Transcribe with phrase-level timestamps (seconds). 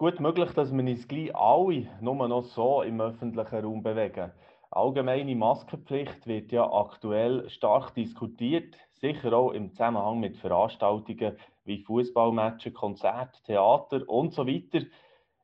[0.00, 4.32] gut möglich, dass wir uns gleich alle nur noch so im öffentlichen Raum bewegen.
[4.70, 11.36] Allgemeine Maskenpflicht wird ja aktuell stark diskutiert, sicher auch im Zusammenhang mit Veranstaltungen
[11.66, 14.86] wie Fußballmatchen, Konzerte, Theater und so weiter.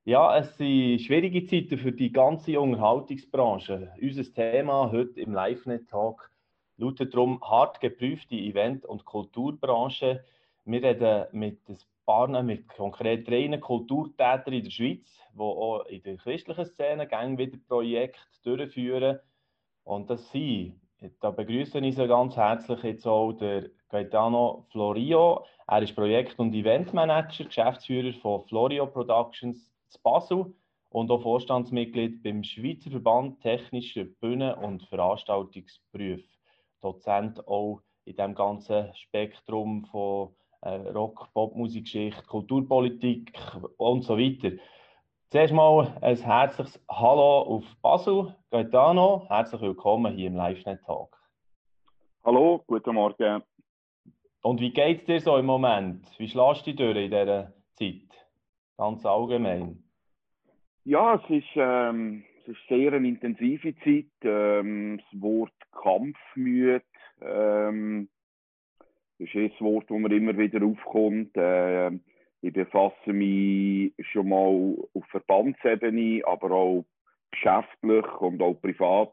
[0.06, 3.92] Ja, es sind schwierige Zeiten für die ganze Unterhaltungsbranche.
[4.00, 6.30] Unser Thema heute im LiveNet-Talk
[6.78, 10.24] lautet darum hart geprüfte Event- und Kulturbranche.
[10.64, 11.76] Wir reden mit ein
[12.06, 17.36] paar, mit konkret drei Kulturtätern in der Schweiz, die auch in der christlichen Szene gerne
[17.36, 19.18] wieder Projekte durchführen.
[19.84, 20.80] Und das sind,
[21.20, 25.44] da begrüße ich so ganz herzlich jetzt auch der Gaetano Florio.
[25.66, 30.54] Er ist Projekt- und Eventmanager, Geschäftsführer von Florio Productions zu Basel
[30.90, 36.24] und auch Vorstandsmitglied beim Schweizer Verband Technischer Bühnen- und Veranstaltungsberufe.
[36.80, 40.34] Dozent auch in dem ganzen Spektrum von
[40.66, 43.32] Rock, Popmusikgeschichte, Kulturpolitik
[43.76, 44.56] und so weiter.
[45.30, 48.34] Zuerst mal ein herzliches Hallo auf Basel.
[48.50, 51.16] Gaetano, herzlich willkommen hier im LiveNet-Talk.
[52.24, 53.42] Hallo, guten Morgen.
[54.42, 56.04] Und wie geht es dir so im Moment?
[56.18, 58.26] Wie schlägst du dich durch in dieser Zeit?
[58.76, 59.84] Ganz allgemein.
[60.84, 64.10] Ja, es ist, ähm, es ist sehr eine intensive Zeit.
[64.22, 66.82] Ähm, das Wort Kampfmüde
[67.20, 68.08] ähm,
[69.18, 71.36] ist ein Wort, das mir immer wieder aufkommt.
[71.36, 71.90] Äh,
[72.42, 76.84] ich befasse mich schon mal auf Verbandsebene, aber auch
[77.30, 79.12] geschäftlich und auch privat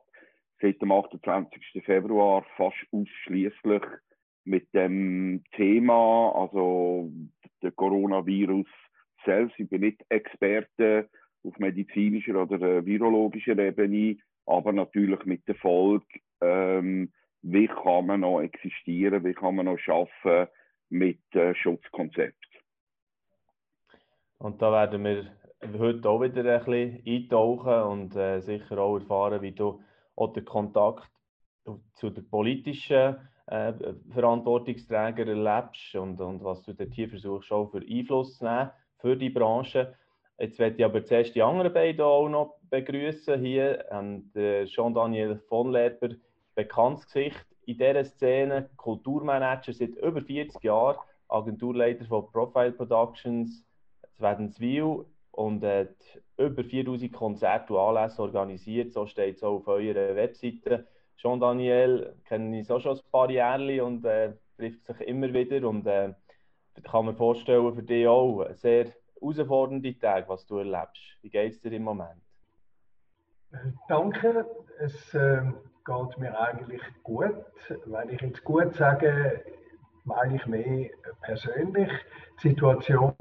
[0.62, 1.84] seit dem 28.
[1.84, 3.84] Februar fast ausschließlich
[4.46, 7.12] mit dem Thema, also
[7.62, 8.68] der Coronavirus
[9.26, 9.60] selbst.
[9.60, 11.10] Ich bin nicht Experte
[11.44, 16.06] auf medizinischer oder äh, virologischer Ebene, aber natürlich mit der Folge,
[16.42, 17.12] ähm,
[17.44, 20.48] wie kann man noch existieren, wie kann man noch schaffen
[20.90, 22.36] mit äh, Schutzkonzept.
[24.38, 25.32] Und da werden wir
[25.78, 29.82] heute auch wieder ein bisschen eintauchen und äh, sicher auch erfahren, wie du
[30.16, 31.10] auch den Kontakt
[31.96, 33.16] zu den politischen
[33.48, 33.74] äh,
[34.12, 38.70] Verantwortungsträgern erlebst und, und was du dort hier versuchst, auch für Einfluss zu nehmen
[39.00, 39.96] für die Branche.
[40.40, 43.86] Jetzt werde ich aber zuerst die anderen beiden auch noch begrüßen hier.
[43.92, 44.32] Ähm,
[44.66, 46.10] Jean-Daniel von Leber,
[46.56, 50.98] bekanntes Gesicht in dieser Szene, Kulturmanager seit über 40 Jahren,
[51.30, 53.66] Agenturleiter von Profile Productions,
[54.18, 55.88] Wädenswil und äh,
[56.38, 58.94] über 4000 Konzerte und Anlässe organisiert.
[58.94, 60.88] So steht es auch auf eurer Webseite.
[61.18, 65.68] Jean Daniel kenne ich auch schon ein paar Jahre und äh, trifft sich immer wieder.
[65.68, 66.14] Und äh,
[66.84, 68.88] kann mir vorstellen, für dich auch sehr
[69.20, 71.02] herausfordernde Tage, was du erlebst.
[71.22, 72.22] Wie geht es dir im Moment?
[73.88, 74.46] Danke.
[74.80, 75.44] Es äh,
[75.86, 77.36] geht mir eigentlich gut.
[77.86, 79.44] Wenn ich jetzt gut sage,
[80.06, 80.90] meine ich mehr
[81.22, 81.92] persönlich.
[82.42, 83.14] Die Situation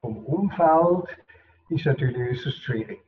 [0.00, 1.16] vom Umfeld
[1.68, 3.02] ist natürlich äußerst schwierig.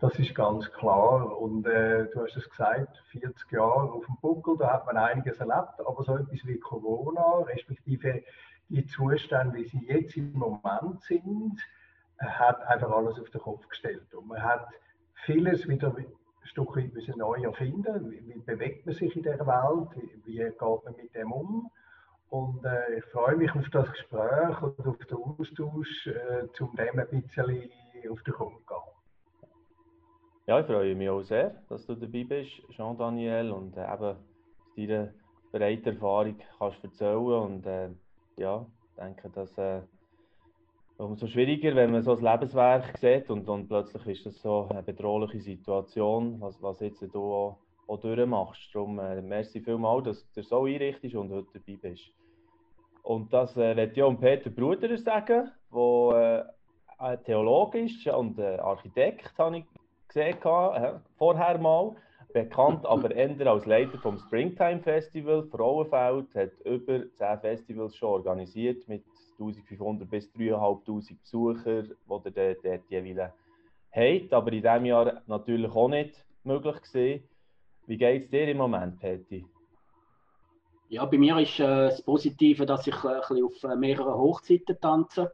[0.00, 1.40] Das ist ganz klar.
[1.40, 5.38] Und äh, du hast es gesagt, 40 Jahre auf dem Buckel, da hat man einiges
[5.38, 8.22] erlebt, aber so etwas wie Corona, respektive
[8.68, 11.60] die Zustände, wie sie jetzt im Moment sind,
[12.18, 14.14] hat einfach alles auf den Kopf gestellt.
[14.14, 14.68] Und man hat
[15.24, 15.94] vieles wieder
[16.44, 18.10] ein Stück weit müssen neu erfinden.
[18.10, 19.88] Wie, wie bewegt man sich in der Welt?
[19.96, 21.70] Wie, wie geht man mit dem um?
[22.28, 26.98] Und äh, ich freue mich auf das Gespräch und auf den Austausch, äh, um dem
[26.98, 27.70] ein bisschen
[28.10, 29.48] auf den Grund zu gehen.
[30.46, 34.18] Ja, ich freue mich auch sehr, dass du dabei bist, Jean-Daniel, und äh, eben
[34.76, 35.14] deine
[35.52, 37.16] breite Erfahrung kannst erzählen.
[37.16, 37.90] Und äh,
[38.36, 38.66] ja,
[38.98, 39.80] denke, dass äh,
[41.04, 44.82] umso schwieriger, wenn man so ein Lebenswerk sieht und, und plötzlich ist das so eine
[44.82, 48.74] bedrohliche Situation, was, was jetzt du auch, auch durchmachst.
[48.74, 52.10] Darum äh, merci vielmals, dass du so einrichtest und heute dabei bist.
[53.02, 56.54] Und das äh, wird ja um Peter Bruder sagen, der
[57.00, 59.64] äh, Theologe ist und äh, Architekt, habe ich
[60.08, 61.96] gesehen, äh, vorher mal.
[62.32, 65.44] Bekannt aber eher als Leiter vom Springtime Festival.
[65.44, 69.04] Frauenfeld hat über 10 Festivals schon organisiert mit
[69.38, 71.92] 1500 bis 3500 Besuchern,
[72.24, 73.32] die der dort jeweils
[73.90, 74.32] hat.
[74.32, 77.28] Aber in diesem Jahr natürlich auch nicht möglich gewesen.
[77.86, 79.46] Wie geht es dir im Moment, Peti?
[80.88, 84.78] Ja, bei mir ist äh, das Positive, dass ich äh, ein auf äh, mehreren Hochzeiten
[84.80, 85.32] tanze.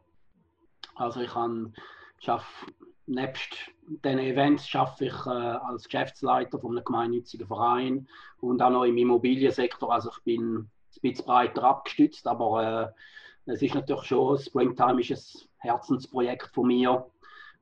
[0.94, 1.74] Also ich kann,
[2.18, 2.66] schaffe,
[3.06, 8.08] nebst diesen Events schaffe ich äh, als Geschäftsleiter von einem gemeinnützigen Verein
[8.40, 9.92] und auch noch im Immobiliensektor.
[9.92, 10.70] Also ich bin ein
[11.02, 13.00] bisschen breiter abgestützt, aber äh,
[13.46, 17.06] es ist natürlich schon, Springtime ist ein Herzensprojekt von mir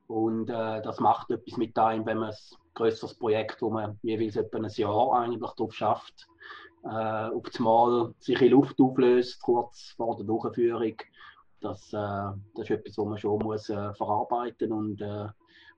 [0.07, 2.37] und äh, das macht etwas mit einem, wenn man ein
[2.73, 6.27] größeres Projekt, wo man jeweils etwa ein Jahr eigentlich drauf schafft,
[6.83, 10.95] äh, auf das Mal sich in Luft auflöst, kurz vor der Durchführung.
[11.61, 11.97] das, äh,
[12.55, 15.27] das ist etwas, was man schon muss, äh, verarbeiten und, äh,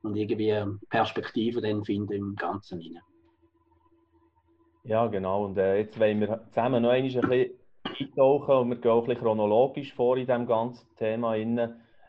[0.04, 0.56] und irgendwie
[0.90, 3.04] Perspektiven finden im Ganzen hinein.
[4.84, 5.46] Ja, genau.
[5.46, 7.52] Und äh, jetzt wollen wir zusammen noch ein bisschen
[7.84, 11.36] eintauchen und wir gehen auch ein chronologisch vor in diesem ganzen Thema.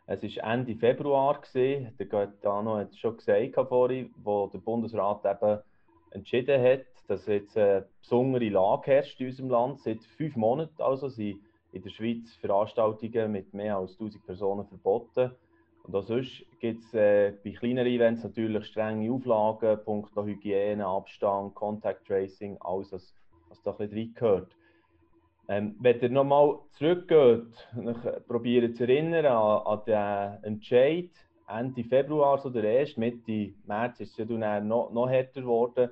[0.06, 5.24] Es war Ende Februar, gewesen, der Gaetano hat es schon gesagt vorhin, wo der Bundesrat
[5.24, 5.60] eben
[6.10, 9.80] entschieden hat, dass jetzt eine besondere Lage herrscht in unserem Land.
[9.80, 11.40] Seit fünf Monaten also sind
[11.72, 15.32] in der Schweiz Veranstaltungen mit mehr als 1000 Personen verboten.
[15.84, 21.54] Und auch sonst gibt es äh, bei kleineren Events natürlich strenge Auflagen, Punkte Hygiene, Abstand,
[21.54, 23.14] Contact Tracing, alles, was,
[23.48, 24.56] was da ein bisschen reingehört.
[25.48, 27.68] Ähm, wenn ihr nochmal zurückgeht,
[28.28, 31.10] probiert zu erinnern an, an den Entscheid
[31.48, 35.90] Ende Februar, so der erste, Mitte März ist es ja dann noch, noch härter geworden.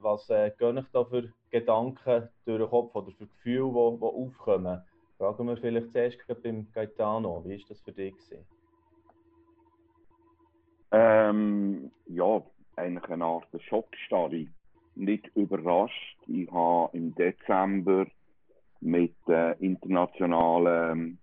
[0.00, 4.82] Was äh, gehen euch da für Gedanken durch den Kopf oder für Gefühle, die, aufkommen?
[5.18, 8.14] Fragen wir vielleicht zuerst beim Gaetano, wie war das für dich?
[10.90, 12.42] Ähm, ja,
[12.76, 14.46] eigentlich eine Art Schockstarre.
[14.94, 16.18] Nicht überrascht.
[16.26, 18.06] Ich habe im Dezember
[18.82, 21.18] mit äh, internationalen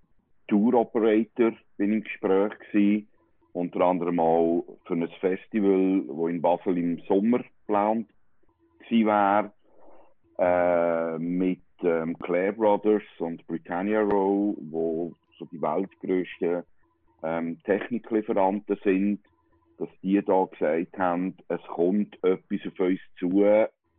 [0.48, 3.08] Tour Operator bin im Gespräch gewesen.
[3.54, 8.08] Unter anderem auch für ein Festival, wo in Basel im Sommer geplant
[8.90, 9.54] war.
[10.38, 16.64] Äh, mit ähm, Claire Brothers und Britannia Row, wo so die weltgrößten
[17.24, 19.20] ähm, Techniklieferanten sind,
[19.78, 23.44] dass die da gesagt haben, es kommt etwas auf uns zu,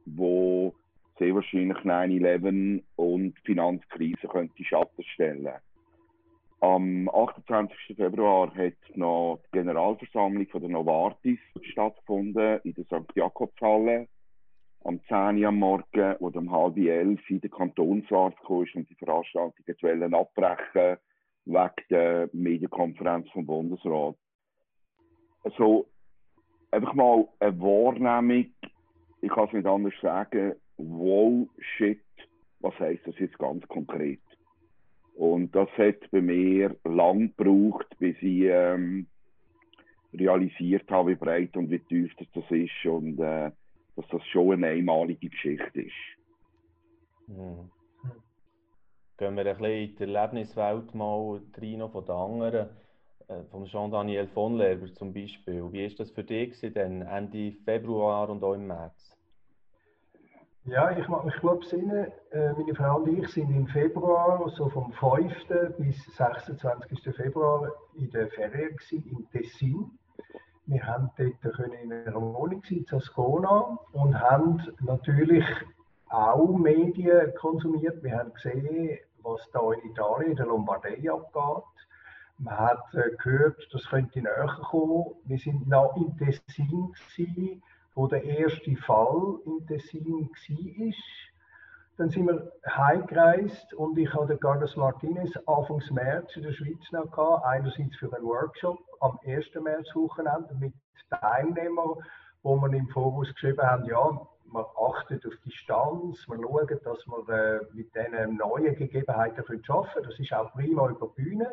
[0.06, 0.74] wo
[1.20, 5.48] sehr wahrscheinlich 9-11 und die Finanzkrise könnte Schatten stellen.
[6.60, 7.96] Am 28.
[7.96, 13.14] Februar hat noch die Generalversammlung von der Novartis stattgefunden in der St.
[13.14, 14.08] Jakobshalle.
[14.84, 18.94] Am 10 Uhr am Morgen oder um halb elf in der Kantonsarzt kam und die
[18.94, 19.52] Veranstaltung
[19.82, 20.96] wollen abbrechen
[21.44, 24.16] wegen der Medienkonferenz vom Bundesrat.
[25.44, 25.86] Also
[26.70, 28.46] einfach mal eine Wahrnehmung,
[29.22, 32.00] ich kann es nicht anders sagen, wow, shit,
[32.60, 34.20] was heißt das jetzt ganz konkret?
[35.14, 39.06] Und das hat bei mir lang gebraucht, bis ich ähm,
[40.14, 43.50] realisiert habe, wie breit und wie tief das, das ist und äh,
[43.96, 45.92] dass das schon eine einmalige Geschichte ist.
[47.26, 47.70] Hm.
[49.18, 52.68] Gehen wir ein bisschen in die Erlebniswelt mal rein von den anderen,
[53.28, 55.70] äh, von Jean-Daniel von Lerber zum Beispiel.
[55.70, 59.19] Wie ist das für dich denn Ende Februar und auch im März?
[60.70, 61.04] Ja, ich
[61.40, 62.12] gut besinnen.
[62.30, 65.34] Äh, meine Frau und ich sind im Februar, so vom 5.
[65.76, 67.12] bis 26.
[67.16, 69.90] Februar in der Ferien in Tessin.
[70.66, 75.44] Wir haben dort in einer Wohnung in Ascona und haben natürlich
[76.08, 78.00] auch Medien konsumiert.
[78.04, 81.64] Wir haben gesehen, was da in Italien, in der Lombardei abgeht.
[82.38, 85.16] Man hat äh, gehört, das könnte näher kommen.
[85.24, 87.60] Wir sind noch in Tessin gewesen,
[88.00, 90.94] wo der erste Fall in Tessin war.
[91.98, 97.10] Dann sind wir heimgereist und ich hatte Carlos Martinez Anfang März in der Schweiz noch
[97.10, 99.54] gehabt, einerseits für einen Workshop am 1.
[99.62, 100.72] März Wochenende mit
[101.10, 101.96] Teilnehmern,
[102.42, 107.06] wo man im Voraus geschrieben haben, ja, man achtet auf die Distanz, man schaut, dass
[107.06, 110.06] man äh, mit diesen neuen Gegebenheiten arbeiten können.
[110.06, 111.52] Das ist auch prima über die Bühne.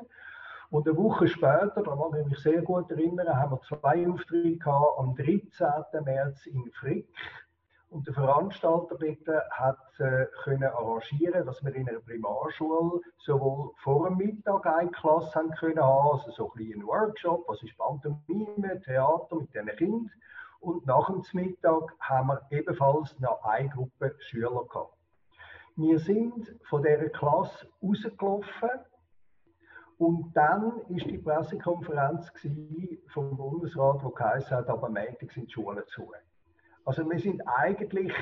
[0.69, 4.58] Und eine Woche später, da mag ich mich sehr gut erinnern, haben wir zwei Auftritte
[4.58, 6.03] gehabt, am 13.
[6.03, 7.08] März in Frick.
[7.89, 14.10] Und der Veranstalter dort hat äh, können arrangieren, dass wir in einer Primarschule sowohl vor
[14.10, 19.38] dem Mittag eine Klasse haben können also so ein einen Workshop, was ist Pantomime, Theater
[19.38, 20.12] mit diesen Kindern.
[20.60, 24.98] Und nach dem Mittag haben wir ebenfalls noch eine Gruppe Schüler gehabt.
[25.77, 28.70] Wir sind von dieser Klasse rausgelaufen
[29.98, 32.32] und dann ist die Pressekonferenz
[33.08, 36.12] vom Bundesrat, wo geheißen hat, aber Montag sind die Schulen zu.
[36.86, 38.13] Also wir sind eigentlich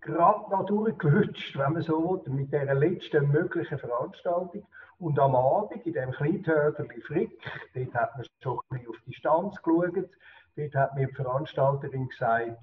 [0.00, 4.66] gerade noch durchgelutscht, wenn man so will, mit der letzten möglichen Veranstaltung.
[4.98, 7.38] Und am Abend in dem Kleintörterli Frick,
[7.74, 10.08] dort hat man schon ein bisschen auf die Distanz geschaut,
[10.56, 12.58] dort hat mir die Veranstalterin gesagt,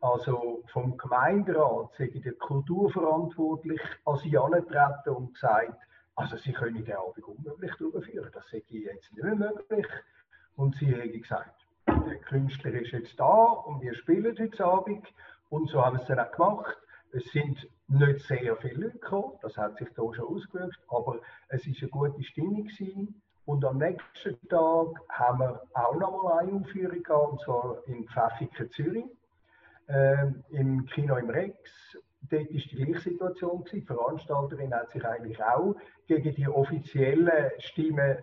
[0.00, 5.78] also vom Gemeinderat sei der Kulturverantwortlich als angetreten und gesagt,
[6.18, 9.86] also sie können den Abend unmöglich durchführen, das sei jetzt nicht mehr möglich.
[10.56, 15.06] Und sie haben gesagt, der Künstler ist jetzt da und wir spielen heute Abend.
[15.48, 16.76] Und so haben wir es dann auch gemacht.
[17.12, 21.20] Es sind nicht sehr viele Leute gekommen, das hat sich da schon ausgewirkt, aber
[21.50, 23.22] es war eine gute Stimmung gewesen.
[23.46, 28.08] Und am nächsten Tag haben wir auch noch mal eine Aufführung gehabt, und zwar in
[28.08, 29.06] Pfäffiken, Zürich,
[29.86, 31.96] äh, im Kino im Rex.
[32.22, 33.64] Dort ist die gleiche Situation.
[33.72, 38.18] Die Veranstalterin hat sich eigentlich auch gegen die offiziellen Stimmen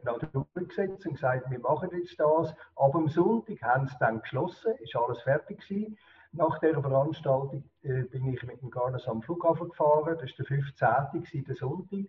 [0.53, 2.53] durchgesetzt und gesagt, wir machen jetzt das.
[2.75, 5.97] Aber am Sonntag haben sie dann geschlossen, ist alles fertig gewesen.
[6.31, 10.17] Nach dieser Veranstaltung äh, bin ich mit dem Garnes am Flughafen gefahren.
[10.19, 11.43] Das war der 15.
[11.45, 12.05] der Sonntag.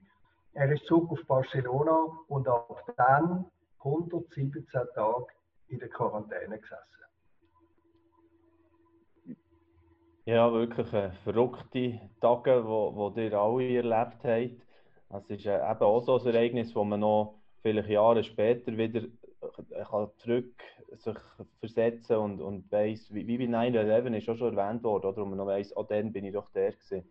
[0.53, 3.45] Er ist zurück auf Barcelona und ab dann
[3.79, 5.27] 117 Tage
[5.69, 7.06] in der Quarantäne gesessen.
[10.27, 15.31] Ja, wirklich äh, verrückte Tage, die wo, ihr alle erlebt habt.
[15.31, 19.03] Es ist äh, eben auch so ein Ereignis, wo man noch vielleicht Jahre später wieder
[19.03, 20.53] äh, kann zurück
[20.95, 21.17] sich
[21.61, 25.23] versetzen und, und weiss, wie, bei 9-11 ist auch schon erwähnt worden, oder?
[25.23, 27.09] Und man noch weiss, auch dann bin ich doch der gewesen.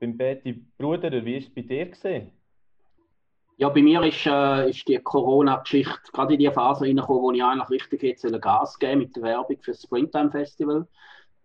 [0.00, 1.84] Beim Betty Bruder, wie war es bei dir?
[1.84, 2.32] Gewesen?
[3.58, 7.44] Ja, bei mir ist, äh, ist die Corona-Geschichte gerade in die Phase reingekommen, wo ich
[7.44, 10.86] eigentlich richtig jetzt Gas geben mit der Werbung für das Springtime Festival.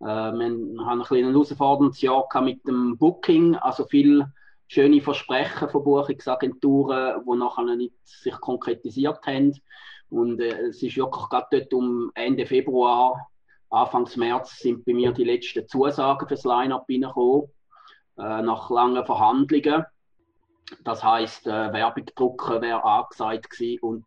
[0.02, 4.32] Äh, wir haben ein, ein herausforderndes Jahr mit dem Booking, also viele
[4.66, 9.60] schöne Versprechen von Buchungsagenturen, die nachher nicht sich konkretisiert haben.
[10.10, 13.28] Und äh, es ist wirklich gerade dort um Ende Februar,
[13.70, 17.48] Anfang März sind bei mir die letzten Zusagen für das Line-Up reingekommen,
[18.18, 19.86] äh, nach langen Verhandlungen.
[20.84, 24.04] Das heißt, äh, Werbung drucken wäre angesagt gewesen und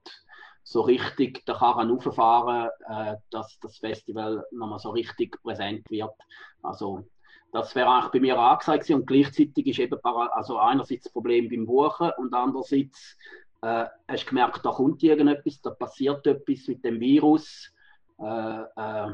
[0.66, 6.16] so richtig der Karren auffahren, äh, dass das Festival nochmal so richtig präsent wird.
[6.64, 7.06] Also
[7.52, 9.02] das wäre eigentlich bei mir angesagt gewesen.
[9.02, 13.16] und gleichzeitig ist eben also einerseits das Problem beim Buchen und andererseits
[13.62, 17.72] äh, hast du gemerkt, da kommt irgendetwas, da passiert etwas mit dem Virus,
[18.20, 19.12] äh, äh,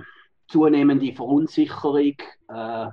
[0.48, 2.16] zunehmende Verunsicherung,
[2.48, 2.88] äh,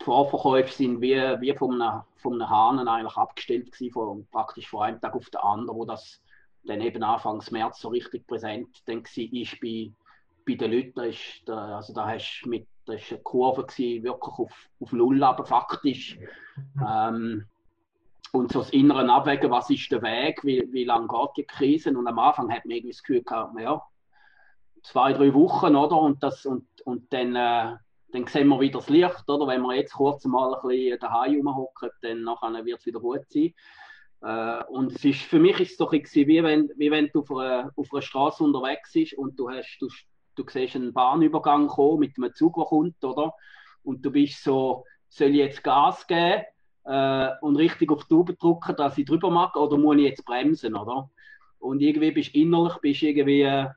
[0.00, 4.68] die Vorverkäufe sind wie, wie von, einem, von einem Hahn eigentlich abgestellt gewesen, von, praktisch
[4.68, 6.23] von einem Tag auf den anderen, wo das
[6.66, 9.92] dann eben Anfangs März so richtig präsent dann war bei,
[10.46, 10.92] bei den Leuten.
[10.94, 14.92] Da, ist, da, also da hast mit, da ist eine Kurve gewesen, wirklich auf, auf
[14.92, 16.18] Null, aber faktisch.
[16.86, 17.46] Ähm,
[18.32, 21.96] und so das innere Abwägen, was ist der Weg, wie, wie lange geht die Krise?
[21.96, 23.80] Und am Anfang hat man irgendwie das Gefühl gehabt, ja,
[24.82, 25.96] zwei, drei Wochen, oder?
[25.96, 27.76] Und, das, und, und dann, äh,
[28.12, 29.46] dann sehen wir wieder das Licht, oder?
[29.46, 33.54] Wenn wir jetzt kurz mal ein bisschen daheim rumhocken, dann wird es wieder gut sein.
[34.24, 37.30] Äh, und es ist, für mich ist es doch wie wenn, wie wenn du auf
[37.30, 39.88] einer, auf Straße unterwegs bist und du, hast, du,
[40.34, 43.34] du siehst einen Bahnübergang kommen mit einem Zug, der kommt, oder?
[43.82, 46.44] Und du bist so, soll ich jetzt Gas geben?
[46.84, 50.24] äh, und richtig auf die Tube drücken, dass ich drüber mache, oder muss ich jetzt
[50.24, 51.10] bremsen, oder?
[51.58, 53.68] Und irgendwie bist du innerlich bist irgendwie äh,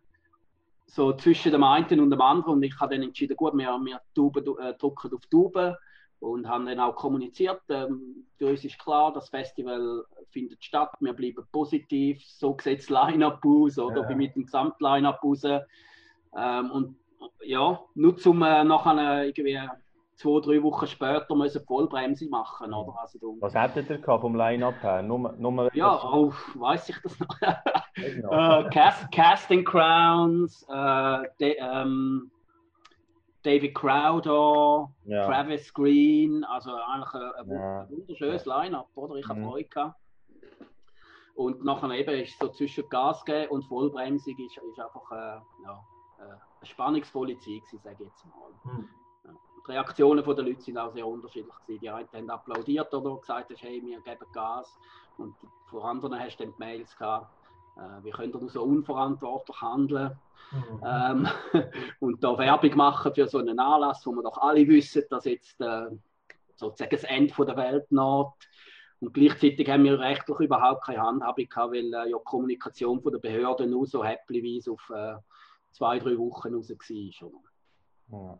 [0.85, 4.01] so zwischen dem einen und dem anderen und ich habe dann entschieden, gut, wir, wir
[4.13, 5.75] Tube, äh, drücken auf die Tube
[6.19, 11.13] und haben dann auch kommuniziert, ähm, für uns ist klar, das Festival findet statt, wir
[11.13, 14.15] bleiben positiv, so sieht das Line-Up aus, oder ja.
[14.15, 15.43] mit dem Gesamt-Line-Up raus.
[15.43, 16.95] Ähm, und
[17.43, 19.59] ja, nur zum äh, nachher irgendwie
[20.17, 22.73] zwei, drei Wochen später müssen Vollbremse machen.
[22.73, 22.99] Oder?
[22.99, 25.01] Also, du, Was hättet ihr vom Line-Up her?
[25.01, 27.27] Nur, nur ja, oh, weiß ich das noch.
[27.41, 32.31] uh, Cast, Casting Crowns, uh, de, um,
[33.47, 35.25] David Crowder, ja.
[35.25, 37.89] Travis Green, also eigentlich ein, ein ja.
[37.89, 39.15] wunderschönes Line-Up, oder?
[39.15, 39.45] Ich habe mhm.
[39.45, 39.99] Freude gehabt.
[41.35, 45.83] Und nachher eben ist so zwischen Gas geben und Vollbremsung ist, ist einfach äh, ja,
[46.19, 48.73] äh, eine spannungsvolle Zeit, sage ich jetzt mal.
[48.73, 48.89] Mhm
[49.67, 51.53] die Reaktionen der Leute sind auch sehr unterschiedlich.
[51.65, 51.81] Gewesen.
[51.81, 54.77] Die einen haben applaudiert oder gesagt, hey, wir geben Gas.
[55.17, 55.35] Und
[55.69, 57.27] von anderen hast du dann die Mails gehabt,
[57.77, 60.17] äh, wie könnt ihr so unverantwortlich handeln
[60.51, 60.83] mhm.
[60.85, 61.27] ähm,
[61.99, 65.59] und da Werbung machen für so einen Anlass, wo wir doch alle wissen, dass jetzt
[65.61, 65.89] äh,
[66.55, 68.33] sozusagen das Ende der Welt naht.
[68.99, 73.11] Und gleichzeitig haben wir rechtlich überhaupt keine Handhabung gehabt, weil äh, ja die Kommunikation von
[73.11, 75.17] der Behörden nur so häppchenweise auf äh,
[75.71, 77.29] zwei, drei Wochen raus war.
[78.09, 78.39] Oder?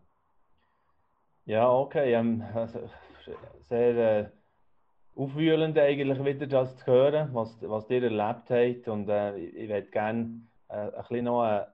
[1.44, 1.70] Ja.
[1.70, 2.12] Okay.
[2.14, 2.80] Ähm, also,
[3.60, 4.30] sehr äh,
[5.18, 8.88] aufwühlend eigentlich wieder das zu hören, was, was ihr erlebt habt.
[8.88, 11.64] Und äh, ich würde gerne äh, ein bisschen noch einen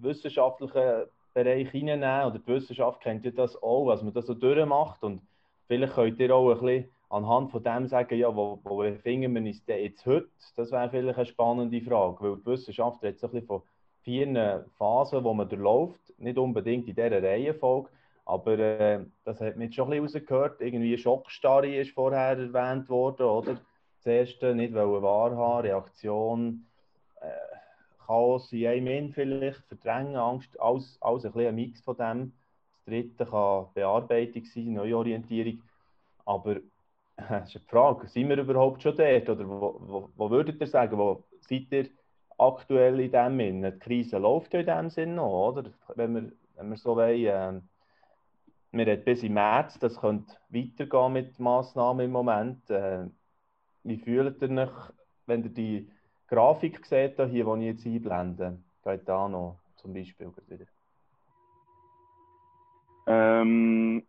[0.00, 2.26] wissenschaftlichen Bereich hineinnehmen.
[2.26, 5.02] Oder die Wissenschaft kennt ja das auch, was man das so durchmacht.
[5.02, 5.20] Und
[5.68, 9.42] vielleicht könnt ihr auch ein bisschen anhand von dem sagen, ja, wo, wo befinden wir
[9.42, 10.28] uns denn jetzt heute?
[10.56, 13.62] Das wäre vielleicht eine spannende Frage, weil die Wissenschaft so ein bisschen von
[14.02, 17.90] vier Phasen, wo man durchläuft, nicht unbedingt in dieser Reihenfolge.
[18.26, 20.60] Aber äh, das hat man schon ein bisschen rausgehört.
[20.60, 23.60] Irgendwie Schockstarre ist vorher erwähnt worden, oder?
[23.98, 26.66] Das erste nicht wahrhaben, Reaktion,
[27.20, 27.30] äh,
[28.06, 32.32] Chaos in einem in vielleicht, Verdrängen, Angst, alles, alles ein bisschen ein Mix von dem.
[32.72, 35.62] Das dritte kann Bearbeitung sein, Neuorientierung.
[36.24, 36.56] Aber
[37.16, 39.28] äh, ist eine Frage, sind wir überhaupt schon dort?
[39.28, 41.88] Oder wo, wo, wo würdet ihr sagen, wo seid ihr
[42.38, 43.72] aktuell in dem Sinne?
[43.72, 45.70] Die Krise läuft ja in dem Sinne noch, oder?
[45.94, 47.26] Wenn wir, wenn wir so wollen.
[47.26, 47.60] Äh,
[48.76, 52.68] wir reden bis im März, das könnte weitergehen mit Massnahmen im Moment.
[52.70, 53.06] Äh,
[53.84, 54.92] wie fühlt ihr euch,
[55.26, 55.90] wenn ihr die
[56.28, 58.58] Grafik seht, hier, die ich jetzt einblende?
[58.82, 60.66] Geht da noch zum Beispiel wieder?
[63.06, 64.02] Ähm,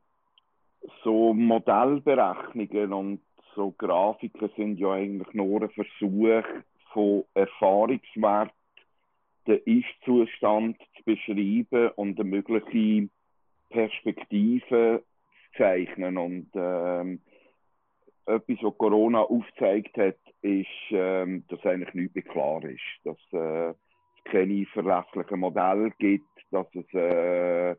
[1.03, 3.21] so Modellberechnungen und
[3.55, 6.43] so Grafiken sind ja eigentlich nur ein Versuch
[6.91, 8.53] von Erfahrungswerten,
[9.47, 13.09] den Ist-Zustand zu beschreiben und eine mögliche
[13.69, 15.03] Perspektive
[15.53, 16.17] zu zeichnen.
[16.17, 17.21] Und ähm,
[18.25, 22.81] etwas, was Corona aufgezeigt hat, ist, ähm, dass eigentlich nichts mehr klar ist.
[23.03, 27.75] Dass äh, es keine verlässlichen Modelle gibt, dass es äh,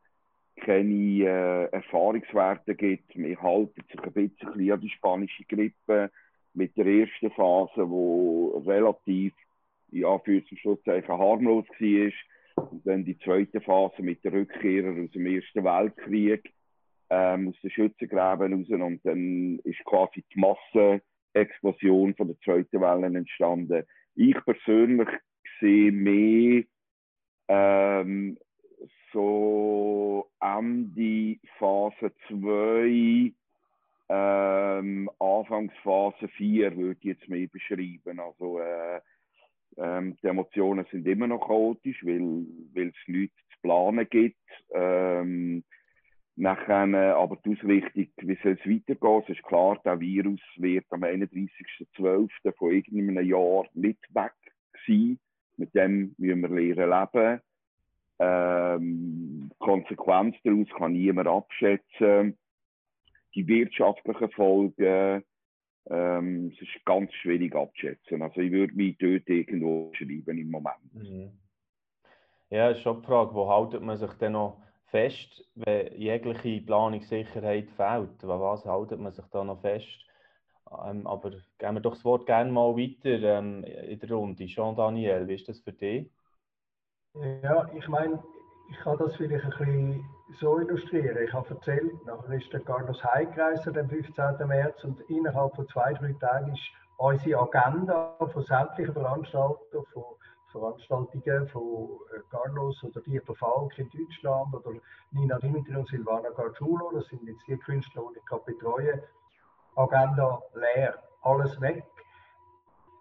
[0.57, 3.17] keine äh, Erfahrungswerte gibt.
[3.17, 6.11] Wir halten sich ein bisschen an die spanische Grippe
[6.55, 9.35] mit der ersten Phase, wo relativ,
[9.91, 12.13] ja, für Schlusszeichen harmlos war.
[12.57, 16.53] Und dann die zweite Phase mit den Rückkehrern aus dem Ersten Weltkrieg,
[17.11, 18.69] ähm, aus den Schützengräben raus.
[18.69, 23.85] Und dann ist quasi die Massenexplosion von der zweiten Welle entstanden.
[24.15, 25.09] Ich persönlich
[25.61, 26.65] sehe mehr
[27.49, 28.39] ähm,
[29.13, 33.33] so Ende Phase 2,
[34.09, 38.21] ähm, Anfangsphase 4 würde ich jetzt mehr beschreiben.
[38.21, 39.01] Also äh,
[39.79, 42.47] ähm, die Emotionen sind immer noch chaotisch, weil,
[42.89, 44.37] es nichts zu planen gibt.
[44.73, 45.65] Ähm,
[46.37, 49.23] nachher, äh, aber die Ausrichtung, wie soll es weitergehen?
[49.23, 52.29] Es ist klar, der Virus wird am 31.12.
[52.57, 54.33] von irgendeinem Jahr nicht weg
[54.87, 55.19] sein.
[55.57, 57.41] Mit dem müssen wir lernen leben.
[58.19, 62.39] Ähm, Konsequenz daraus kann niemand abschätzen.
[63.35, 65.23] Die wirtschaftlichen Folgen,
[65.89, 68.23] ähm, es ist ganz schwierig abzuschätzen.
[68.23, 70.95] Also ich würde mich dort irgendwo schreiben im Moment.
[70.95, 71.33] Mhm.
[72.51, 77.71] Ja, ist schon die Frage, wo haltet man sich denn noch fest, wenn jegliche Planungssicherheit
[77.73, 78.23] fehlt?
[78.23, 80.07] Was haltet man sich da noch fest?
[80.85, 84.47] Ähm, aber geben wir doch das Wort gerne mal weiter ähm, in der Runde.
[84.47, 86.11] Jean-Daniel, wie ist das für dich?
[87.43, 88.23] Ja, ich meine,
[88.71, 90.05] ich kann das vielleicht ein bisschen
[90.41, 91.17] so illustrieren.
[91.23, 94.47] Ich habe erzählt, nachher ist der Carlos heimgereist am 15.
[94.47, 96.63] März und innerhalb von zwei, drei Tagen ist
[96.97, 100.05] unsere Agenda von sämtlichen Veranstaltern, von
[100.51, 104.79] Veranstaltungen von äh, Carlos oder Dieter Falk in Deutschland oder
[105.13, 109.03] Nina Dimitri und Silvana Gargiulo, das sind jetzt die Künstler, die ich betreue,
[109.77, 111.85] Agenda leer, alles weg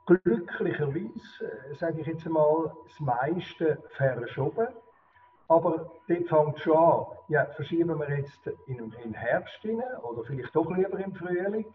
[0.06, 4.68] glücklicherweise, äh, sage ich jetzt einmal, das meiste verschoben.
[5.48, 10.56] Aber dort fängt schon an, ja, verschieben wir jetzt in, den Herbst hinein oder vielleicht
[10.56, 11.72] doch lieber im Frühling.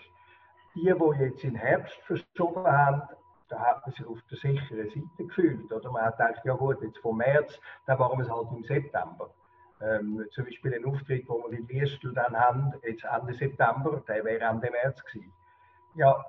[0.74, 3.02] Die, die jetzt in den Herbst verschoben haben,
[3.48, 5.72] da hat man sich auf der sicheren Seite gefühlt.
[5.72, 8.62] Oder man hat gedacht, ja gut, jetzt vom März, dann machen wir es halt im
[8.62, 9.30] September.
[9.80, 14.24] Ähm, zum Beispiel ein Auftritt, wo wir in Liestel dann haben, jetzt Ende September, der
[14.24, 15.32] wäre Ende März gewesen.
[15.94, 16.24] Ja,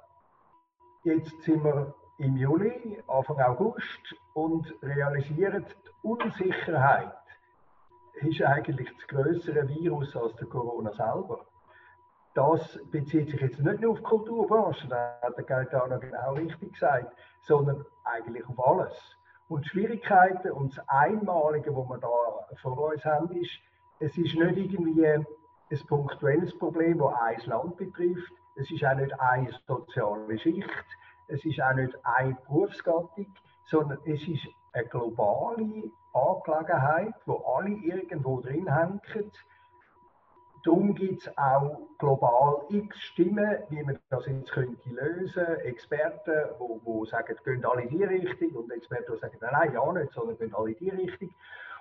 [1.04, 7.12] Jetzt sind wir im Juli, Anfang August und realisieren, die Unsicherheit
[8.14, 11.46] ist eigentlich das größere Virus als der Corona selber.
[12.34, 16.74] Das bezieht sich jetzt nicht nur auf die Kulturbranche, das hat der Gaetano genau richtig
[16.74, 18.94] gesagt, sondern eigentlich auf alles.
[19.50, 23.52] Und die Schwierigkeiten und das Einmalige, was wir da vor uns haben, ist,
[24.00, 25.26] es ist nicht irgendwie ein
[25.88, 30.70] punktuelles Problem, das ein Land betrifft, es ist auch nicht eine soziale Schicht,
[31.28, 33.28] es ist auch nicht eine Berufsgattung,
[33.66, 39.02] sondern es ist eine globale Angelegenheit, wo alle irgendwo drin hängen.
[40.64, 45.64] Darum gibt es auch global x Stimmen, wie man das jetzt könnte lösen könnte.
[45.64, 50.14] Experten, die sagen, gehen alle in die Richtung und Experten, die sagen, nein, ja nicht,
[50.14, 51.34] sondern gehen alle in die Richtung.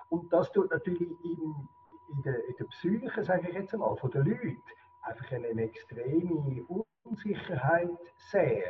[0.09, 1.67] Und das tut natürlich in,
[2.09, 4.57] in, der, in der Psyche, sage ich jetzt einmal, von den Leuten
[5.03, 6.65] einfach eine extreme
[7.03, 7.89] Unsicherheit
[8.31, 8.63] sehen.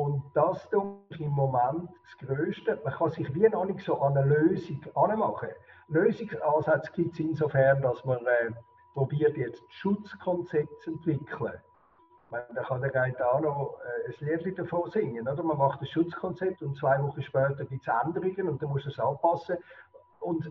[0.00, 2.80] Und das ist im Moment das Größte.
[2.82, 5.50] Man kann sich wie noch nicht so an eine Lösung anmachen.
[5.88, 8.50] Lösungsansätze gibt es insofern, dass man äh,
[8.94, 11.60] probiert, jetzt Schutzkonzepte zu entwickeln.
[12.30, 13.76] Da kann der Gaetano
[14.08, 15.28] äh, ein Lied davon singen.
[15.28, 15.42] Oder?
[15.42, 18.98] Man macht ein Schutzkonzept und zwei Wochen später gibt es Änderungen und dann muss es
[18.98, 19.58] anpassen.
[20.20, 20.50] Und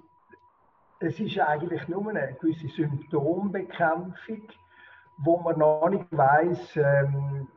[0.99, 4.43] es ist eigentlich nur eine gewisse Symptombekämpfung,
[5.17, 7.47] wo man noch nicht weiß, ähm,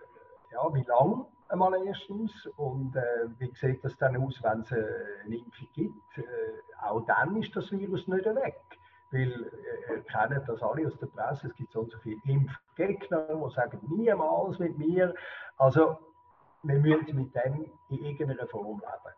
[0.53, 2.33] ja, wie lange einmal erstens.
[2.57, 6.19] Und äh, wie sieht das dann aus, wenn es eine Impfung gibt?
[6.19, 6.23] Äh,
[6.83, 8.61] auch dann ist das Virus nicht weg.
[9.11, 13.55] Weil äh, kennt das alle aus der Presse, es gibt so, so viele Impfgegner, die
[13.55, 15.15] sagen, niemals mit mir.
[15.59, 15.99] Also
[16.63, 19.15] wir müssen mit dem in irgendeiner Form leben.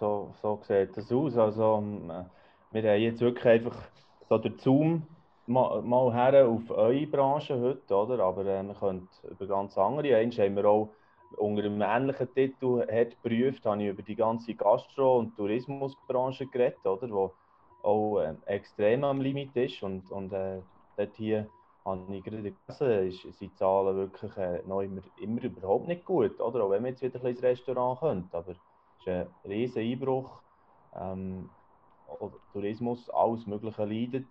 [0.00, 1.36] So, so sieht das aus.
[1.36, 2.10] Also, ähm,
[2.70, 3.76] wir haben jetzt wirklich einfach
[4.28, 5.06] so den Zoom
[5.50, 8.22] mal, her auf eure Branche heute, oder?
[8.24, 10.16] Aber äh, wir können über ganz andere.
[10.16, 10.94] Eins haben wir auch
[11.36, 16.84] unter einem ähnlichen Titel hat geprüft, habe ich über die ganze Gastro- und Tourismusbranche geredet,
[16.86, 17.10] oder?
[17.10, 17.34] Wo
[17.82, 19.82] auch äh, extrem am Limit ist.
[19.82, 20.60] Und, und äh,
[20.96, 21.48] dort hier
[21.84, 26.04] habe ich gerade gelesen, ist, sind die Zahlen wirklich äh, noch immer, immer überhaupt nicht
[26.04, 26.64] gut, oder?
[26.64, 28.36] Auch wenn man jetzt wieder ins Restaurant könnte.
[28.36, 28.58] Aber es
[29.00, 30.42] ist ein riesen Einbruch.
[30.94, 31.48] Ähm,
[32.52, 34.26] Tourismus, alles Mögliche leidet.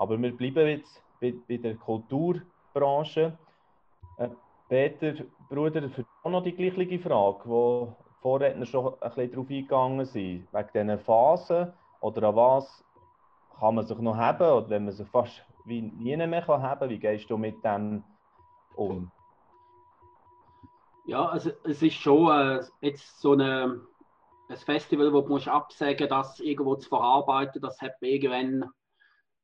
[0.00, 3.36] Aber wir bleiben jetzt bei, bei der Kulturbranche.
[4.16, 4.28] Äh,
[4.66, 9.50] Peter, Bruder, für auch noch die gleiche Frage, wo die Vorredner schon ein bisschen darauf
[9.50, 10.48] eingegangen sind.
[10.52, 12.82] Wegen diesen Phasen oder an was
[13.58, 16.88] kann man sich noch haben oder wenn man sich fast wie nie mehr kann haben
[16.88, 18.02] wie gehst du mit dem
[18.76, 19.12] um?
[21.04, 23.82] Ja, also es ist schon äh, jetzt so eine,
[24.48, 28.70] ein Festival, wo du musst absagen das irgendwo zu verarbeiten, das hat irgendwann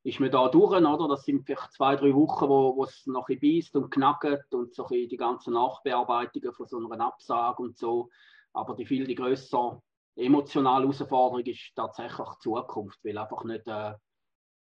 [0.07, 1.07] ist man da durch, oder?
[1.09, 4.87] Das sind vielleicht zwei, drei Wochen, wo, es noch ein beißt und knackt und so
[4.87, 8.09] die ganzen Nachbearbeitungen von so einer Absage und so.
[8.53, 9.81] Aber die viel die größere
[10.15, 13.95] emotionale Herausforderung ist tatsächlich die Zukunft, weil einfach nicht äh,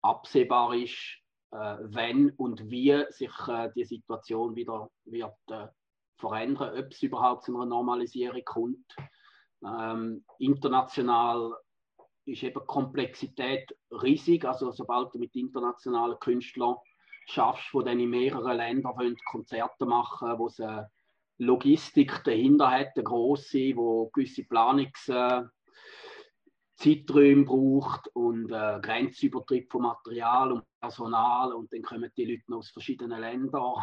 [0.04, 1.17] absehbar ist,
[1.49, 5.69] äh, wenn und wie sich äh, die Situation wieder wird äh,
[6.17, 8.95] verändern, ob es überhaupt zu einer Normalisierung kommt.
[9.65, 11.56] Ähm, international
[12.25, 14.45] ist eben Komplexität riesig.
[14.45, 16.75] Also sobald du mit internationalen Künstlern
[17.27, 20.89] schaffst, die dann in mehreren Ländern wollen, Konzerte machen, wo es eine
[21.38, 25.51] Logistik dahinter hat, eine grosse, wo gewisse Planungszeiträume
[27.45, 33.19] braucht und äh, Grenzübertritt von Material und Personal und dann kommen die Leute aus verschiedenen
[33.19, 33.75] Ländern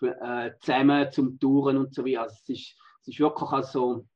[0.02, 2.22] äh, zusammen zum Touren und so weiter.
[2.22, 4.06] Also es ist, es ist wirklich also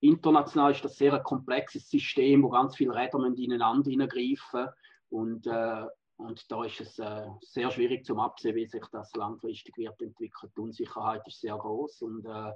[0.00, 4.68] international ist das sehr ein komplexes System, wo ganz viele Räder ineinander hineingreifen
[5.10, 5.86] und, äh,
[6.16, 10.52] und da ist es äh, sehr schwierig zum absehen, wie sich das langfristig wird entwickeln.
[10.56, 12.52] Die Unsicherheit ist sehr groß und äh,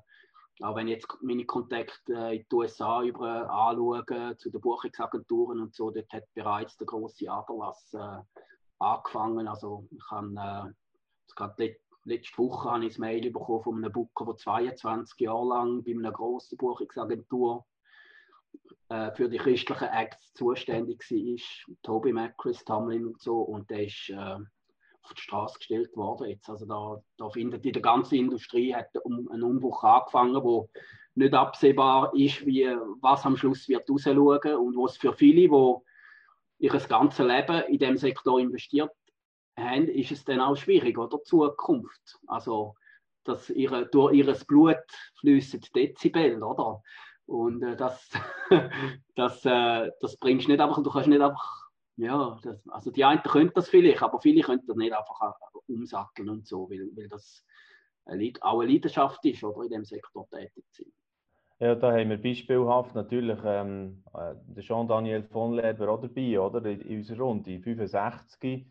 [0.62, 5.60] auch wenn ich jetzt meine Kontakte äh, in die USA über anschaue, zu den Buchungsagenturen
[5.60, 8.22] und so, dort hat bereits der große Aderlass äh,
[8.78, 9.48] angefangen.
[9.48, 10.72] Also ich habe äh,
[11.34, 15.82] gerade letzte Woche habe ich ein Mail bekommen von einem Booker, der 22 Jahre lang
[15.82, 17.64] bei einer grossen Buchungsagentur
[18.88, 21.76] äh, für die christlichen Acts zuständig war.
[21.82, 23.40] Toby Macris, Tamlin und so.
[23.40, 24.14] Und der ist äh,
[25.02, 26.28] auf die Straße gestellt worden.
[26.28, 30.70] Jetzt, also da, da findet in der ganzen Industrie hat ein Umbruch angefangen, wo
[31.14, 32.66] nicht absehbar ist, wie,
[33.00, 37.78] was am Schluss wird rausschauen und wo es für viele, die ihr ganzes Leben in
[37.78, 38.90] diesem Sektor investiert
[39.58, 41.22] haben, ist es dann auch schwierig, oder?
[41.22, 42.18] Zukunft.
[42.26, 42.74] Also,
[43.24, 44.76] dass ihre, durch ihr Blut
[45.20, 46.82] fließen Dezibel, oder?
[47.26, 48.10] Und äh, das,
[49.14, 53.04] das, äh, das bringst du nicht einfach, du kannst nicht einfach, ja, das, also die
[53.04, 55.34] einen können das vielleicht, aber viele können das nicht einfach
[55.66, 57.44] umsatteln und so, weil, weil das
[58.04, 60.92] auch eine Leidenschaft ist, oder in dem Sektor tätig zu sein.
[61.60, 66.64] Ja, da haben wir beispielhaft natürlich ähm, äh, Jean-Daniel von Leber auch dabei, oder?
[66.66, 68.66] In, in unserer Runde, 65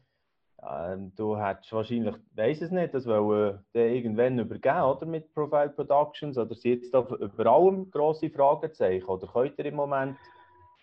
[0.69, 5.69] ähm, du hättest wahrscheinlich, weiß es nicht, das wollen äh, irgendwann übergeben, oder mit Profile
[5.69, 10.17] Productions, oder sind jetzt da über allem grosse Fragezeichen, oder könnt ihr im Moment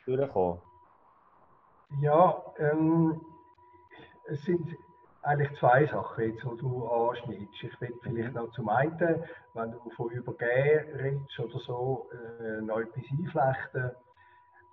[0.04, 0.60] durchkommen?
[2.00, 3.20] Ja, ähm,
[4.26, 4.76] es sind
[5.22, 7.62] eigentlich zwei Sachen, jetzt, die du anschneidest.
[7.62, 12.80] Ich will vielleicht noch zum einen, wenn du von übergeben redest oder so, äh, noch
[12.80, 13.90] etwas einflechten.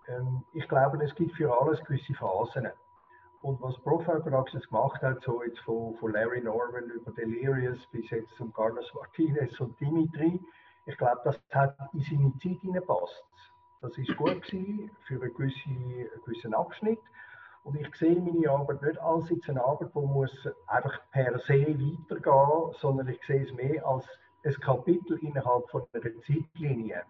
[0.07, 2.69] Ähm, ich glaube, es gibt für alles gewisse Phasen.
[3.47, 8.09] Und was Profile Productions gemacht hat, so jetzt von, von Larry Norman über Delirious bis
[8.09, 10.37] jetzt zum Carlos Martinez und Dimitri,
[10.85, 13.23] ich glaube, das hat in seine Zeit hineingepasst.
[13.81, 16.99] Das ist gut gewesen für einen gewissen, einen gewissen Abschnitt.
[17.63, 21.67] Und ich sehe meine Arbeit nicht als jetzt eine Arbeit, die muss einfach per se
[21.67, 24.05] weitergehen, sondern ich sehe es mehr als
[24.43, 27.01] ein Kapitel innerhalb von einer Zeitlinie.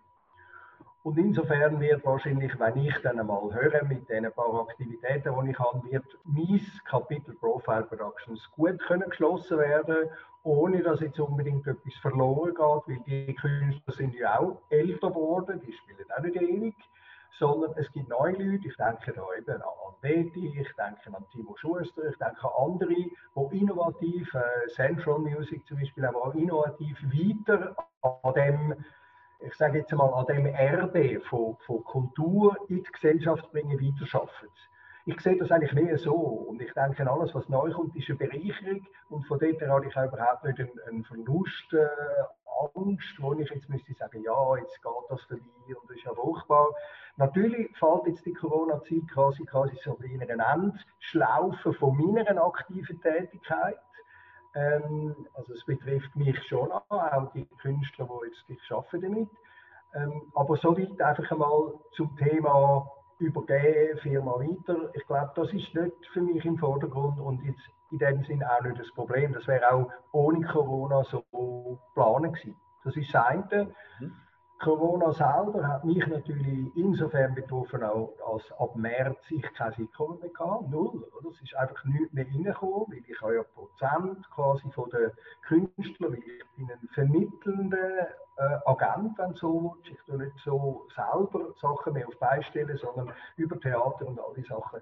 [1.07, 5.57] Und insofern wird wahrscheinlich, wenn ich dann einmal höre mit den paar Aktivitäten, die ich
[5.57, 10.09] habe, wird mein Kapitel Profile Productions gut können geschlossen werden,
[10.43, 15.61] ohne dass jetzt unbedingt etwas verloren geht, weil die Künstler sind ja auch älter geworden,
[15.65, 16.75] die spielen auch nicht ewig,
[17.39, 21.55] sondern es gibt neue Leute, ich denke da eben an Betty, ich denke an Timo
[21.55, 27.01] Schuster, ich denke an andere, die innovativ, äh, Central Music zum Beispiel, aber auch innovativ
[27.03, 28.75] weiter an dem
[29.39, 34.49] ich sage jetzt mal, an dem Erbe von, von Kultur in die Gesellschaft bringen, weiterschaffen.
[35.05, 36.13] ich sehe das eigentlich mehr so.
[36.13, 38.85] Und ich denke, alles, was neu kommt, ist eine Bereicherung.
[39.09, 41.87] Und von dort her habe ich auch überhaupt nicht einen, einen Verlust, äh,
[42.75, 46.13] Angst, wo ich jetzt müsste sagen, ja, jetzt geht das vorbei und das ist ja
[46.13, 46.67] furchtbar.
[47.17, 53.77] Natürlich fällt jetzt die Corona-Zeit quasi, quasi so in eine Endschlaufe von meiner aktiven Tätigkeit.
[54.57, 59.29] Ähm, also es betrifft mich schon auch, auch die Künstler, die jetzt, ich arbeite damit.
[59.93, 62.89] Ähm, aber soweit einfach einmal zum Thema
[63.19, 64.89] übergeben, Firma weiter.
[64.93, 68.61] Ich glaube, das ist nicht für mich im Vordergrund und jetzt in dem Sinn auch
[68.63, 69.33] nicht das Problem.
[69.33, 71.23] Das wäre auch ohne Corona so
[71.93, 72.55] geplant gewesen.
[72.83, 73.69] Das ist das eine.
[73.99, 74.13] Mhm.
[74.59, 80.69] Corona selber hat mich natürlich insofern betroffen, als ab März ich kein Einkommen mehr hatte,
[80.69, 81.07] null.
[81.19, 81.29] Oder?
[81.29, 85.11] Es ist einfach nichts mehr reingekommen, weil ich habe ja Prozent quasi von den
[85.43, 91.53] Künstlern, weil ich bin ein vermittelnder äh, Agent, wenn so Ich tue nicht so selber
[91.61, 94.81] Sachen mehr auf Beistellen, sondern über Theater und all die Sachen.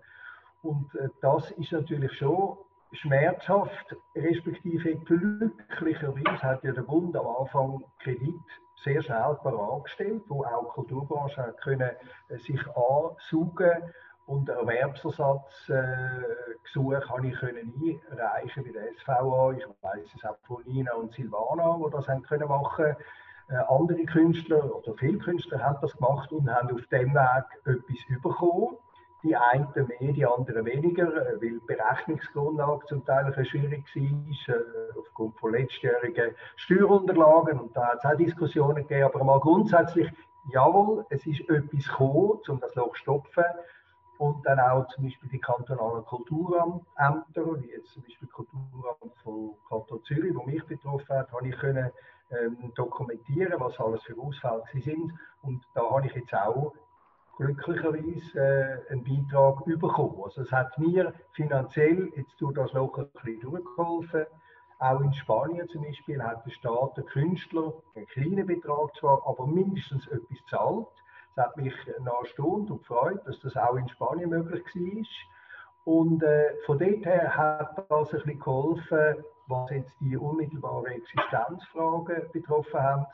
[0.63, 2.57] Und äh, das ist natürlich schon
[2.93, 8.39] schmerzhaft, respektive glücklicherweise hat ja der Bund am Anfang Kredit
[8.83, 11.91] sehr schnell bereitgestellt, wo auch Kulturbranchen können
[12.29, 13.93] äh, sich ansaugen
[14.25, 17.73] und Erwerbsersatz äh, Gesuch habe ich können
[18.11, 19.51] einreichen bei der SVA.
[19.51, 22.95] Ich weiß es auch von Nina und Silvana, die das haben können machen.
[23.49, 28.21] Äh, andere Künstler oder viele Künstler haben das gemacht und haben auf dem Weg etwas
[28.23, 28.77] bekommen.
[29.25, 34.55] Die einen mehr, die anderen weniger, äh, weil die Berechnungsgrundlage zum Teil ein schwierig war,
[34.55, 37.59] äh, aufgrund von letztjährigen Steuerunterlagen.
[37.59, 39.05] Und da hat es auch Diskussionen gegeben.
[39.05, 40.11] Aber mal grundsätzlich,
[40.53, 43.45] jawohl, es ist etwas gekommen, um das Loch zu stopfen.
[44.19, 46.83] Und dann auch zum Beispiel die kantonalen Kulturämter,
[47.35, 51.91] wie jetzt zum Beispiel Kulturamt von Kanton Zürich, wo mich betroffen hat, habe ich können
[52.29, 55.11] ähm, dokumentieren, was alles für Ausfälle sind.
[55.41, 56.73] Und da habe ich jetzt auch
[57.37, 60.21] glücklicherweise äh, einen Beitrag bekommen.
[60.23, 64.25] Also es hat mir finanziell jetzt durch das Loch ein bisschen durchgeholfen.
[64.79, 69.47] Auch in Spanien zum Beispiel hat der Staat den Künstler einen kleinen Betrag zwar, aber
[69.47, 70.87] mindestens etwas zahlt.
[71.31, 75.93] Es hat mich noch erstaunt und gefreut, dass das auch in Spanien möglich war.
[75.93, 82.31] Und äh, von dort her hat das ein bisschen geholfen, was jetzt die unmittelbare Existenzfragen
[82.31, 83.05] betroffen haben.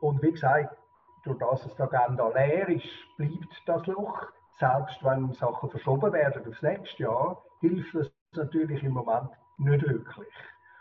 [0.00, 0.76] Und wie gesagt,
[1.24, 4.26] durch das es die Agenda leer ist, bleibt das Loch.
[4.58, 10.28] Selbst wenn Sachen verschoben werden aufs nächste Jahr, hilft das natürlich im Moment nicht wirklich.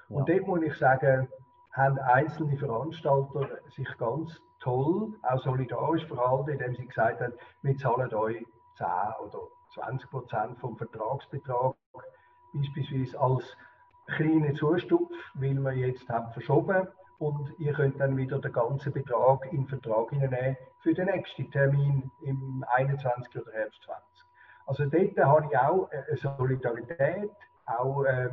[0.10, 0.18] Ja.
[0.18, 1.28] Und dort muss ich sagen,
[1.72, 8.14] haben einzelne Veranstalter sich ganz toll, auch solidarisch verhalten, indem sie gesagt haben, wir zahlen
[8.14, 8.46] euch
[8.78, 8.88] 10
[9.26, 9.40] oder
[9.74, 11.76] 20 Prozent vom Vertragsbetrag,
[12.54, 13.58] beispielsweise als
[14.16, 16.88] kleinen Zustupf, weil wir jetzt haben verschoben
[17.24, 22.12] und ihr könnt dann wieder den ganzen Betrag in Vertrag hineinnehmen für den nächsten Termin
[22.22, 23.42] im 21.
[23.42, 24.04] oder Herbst 20.
[24.66, 27.32] Also dort habe ich auch eine Solidarität,
[27.66, 28.30] auch äh,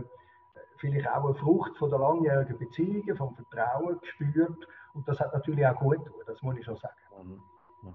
[0.79, 5.64] vielleicht auch eine Frucht von der langjährigen Beziehungen, vom Vertrauen gespürt und das hat natürlich
[5.66, 6.94] auch gut getan, das muss ich schon sagen.
[7.22, 7.42] Mhm.
[7.83, 7.92] Mhm.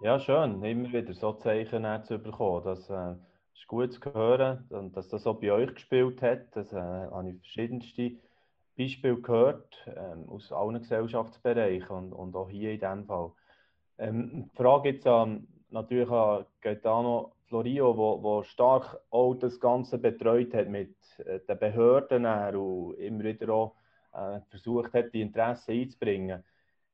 [0.00, 2.64] Ja, schön, immer wieder so Zeichen zu bekommen.
[2.64, 3.14] Das äh,
[3.52, 6.54] ist gut zu hören dass das auch bei euch gespielt hat.
[6.54, 8.12] Das äh, habe ich verschiedenste
[8.78, 13.32] Beispiele gehört ähm, aus allen Gesellschaftsbereichen und, und auch hier in diesem Fall.
[13.98, 19.98] Ähm, die Frage jetzt an, natürlich an Gaetano Florio, wo, wo stark auch das Ganze
[19.98, 23.74] betreut hat mit äh, den Behörden und immer wieder auch
[24.14, 26.44] äh, versucht hat, die Interessen einzubringen.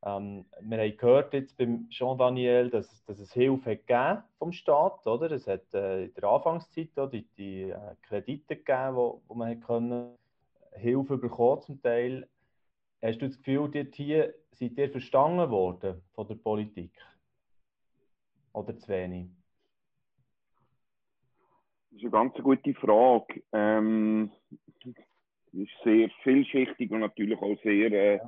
[0.05, 5.31] Ähm, wir haben gehört jetzt beim Jean-Daniel, dass, dass es Hilfe gegeben vom Staat, oder?
[5.31, 10.17] Es hat äh, in der Anfangszeit die, die äh, Kredite gegeben, wo man können
[10.75, 12.29] Hilfe bekommen zum Teil.
[13.03, 16.93] Hast du das Gefühl, dort hier seid ihr verstanden worden von der Politik?
[18.53, 19.29] Oder zu wenig?
[21.91, 23.43] Das ist eine ganz gute Frage.
[23.53, 24.31] Ähm,
[25.53, 28.21] ist sehr vielschichtig und natürlich auch sehr äh,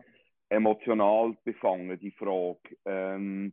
[0.49, 2.77] emotional befangen, die Frage.
[2.85, 3.53] Ähm,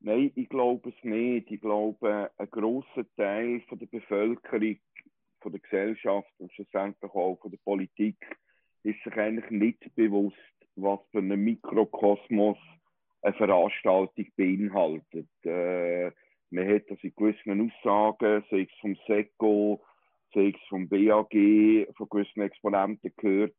[0.00, 1.50] nein, ich glaube es nicht.
[1.50, 4.78] Ich glaube, ein großer Teil von der Bevölkerung,
[5.40, 8.16] von der Gesellschaft und schlussendlich auch von der Politik
[8.82, 10.36] ist sich eigentlich nicht bewusst,
[10.76, 12.58] was für einen Mikrokosmos
[13.22, 15.28] eine Veranstaltung beinhaltet.
[15.44, 16.12] Äh,
[16.50, 19.82] man hat das in gewissen Aussagen, sei es vom SECO,
[20.32, 21.32] sei es vom BAG,
[21.96, 23.54] von gewissen Exponenten gehört,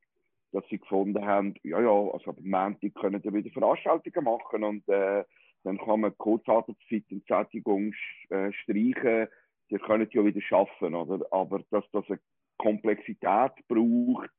[0.54, 4.88] dass sie gefunden haben, ja, ja, also am Montag können wir wieder Veranstaltungen machen und
[4.88, 5.24] äh,
[5.64, 7.94] dann kann man Kurzarbeitszeit und Sättigung
[8.30, 9.28] äh, streichen,
[9.70, 11.26] sie können ja wieder schaffen, oder?
[11.32, 12.20] Aber dass das eine
[12.58, 14.32] Komplexität braucht,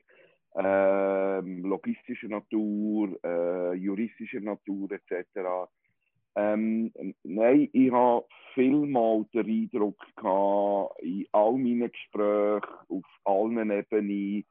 [0.57, 5.69] äh, logistischer Natur, äh, juristischer Natur etc.
[6.35, 6.93] Ähm,
[7.25, 14.45] nein, ich habe vielmal den Eindruck gehabt, in all meinen Gesprächen auf allen Ebenen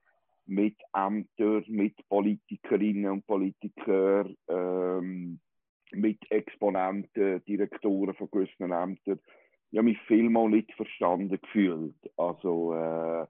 [0.46, 5.40] mit Ämtern, mit Politikerinnen und Politikern, ähm,
[5.92, 9.20] mit Exponenten, Direktoren von gewissen Ämtern,
[9.74, 11.96] habe mich vielmal nicht verstanden gefühlt.
[12.16, 13.26] Also, äh,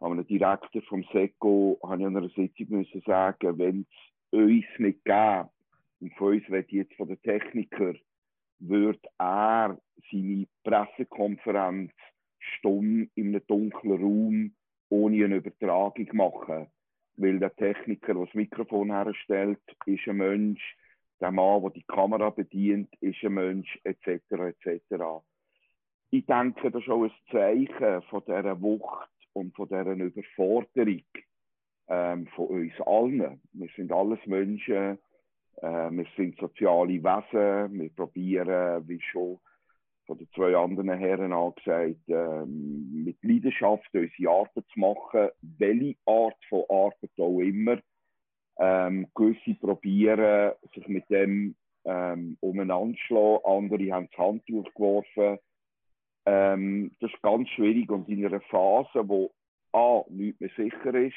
[0.00, 3.86] einem Direktor vom SECO habe ich an einer Sitzung müssen sagen, wenn
[4.30, 5.48] es uns nicht gäbe,
[6.00, 7.98] und von uns wird jetzt von den Technikern,
[8.58, 9.78] würde er
[10.10, 11.92] seine Pressekonferenz
[12.38, 14.54] stumm in einem dunklen Raum
[14.88, 16.66] ohne eine Übertragung machen.
[17.16, 20.76] Weil der Techniker, der das Mikrofon herstellt, ist ein Mensch,
[21.20, 24.08] der Mann, der die Kamera bedient, ist ein Mensch, etc.
[24.30, 25.24] etc.
[26.16, 31.02] Ich denke, das ist auch ein Zeichen von dieser Wucht und von dieser Überforderung
[31.88, 33.42] ähm, von uns allen.
[33.52, 34.98] Wir sind alles Menschen,
[35.56, 39.38] äh, wir sind soziale Wesen, wir probieren, wie schon
[40.06, 46.42] von den zwei anderen Herren angesagt, äh, mit Leidenschaft unsere Arbeit zu machen, welche Art
[46.48, 47.78] von Arbeit auch immer.
[48.58, 55.40] Ähm, gewisse probieren, sich mit dem ähm, umeinander zu andere haben das Handtuch geworfen.
[56.26, 59.32] Ähm, das ist ganz schwierig und in einer Phase, wo
[59.72, 61.14] A, nichts mehr sicher ist,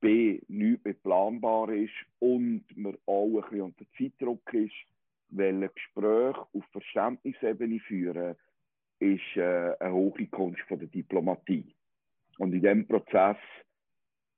[0.00, 4.74] B, nichts mehr planbar ist und man auch ein bisschen unter Zeitdruck ist,
[5.30, 8.36] weil ein Gespräch auf Verständnisebene führen,
[9.00, 11.74] ist äh, eine hohe Kunst von der Diplomatie.
[12.38, 13.36] Und in diesem Prozess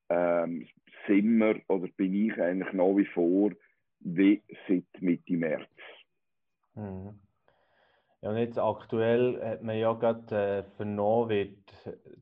[0.08, 0.66] ähm,
[1.06, 3.52] sind wir, oder bin ich eigentlich nach wie vor,
[4.00, 5.70] wie seit Mitte März.
[6.74, 7.18] Mhm.
[8.22, 11.58] Ja, und jetzt aktuell hat man ja gerade äh, vernommen, wird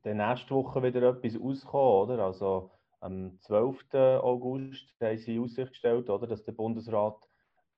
[0.04, 2.24] der nächste Woche wieder etwas auskommen, oder?
[2.24, 3.94] Also am 12.
[3.94, 7.28] August haben sie Aussicht gestellt, oder, dass der Bundesrat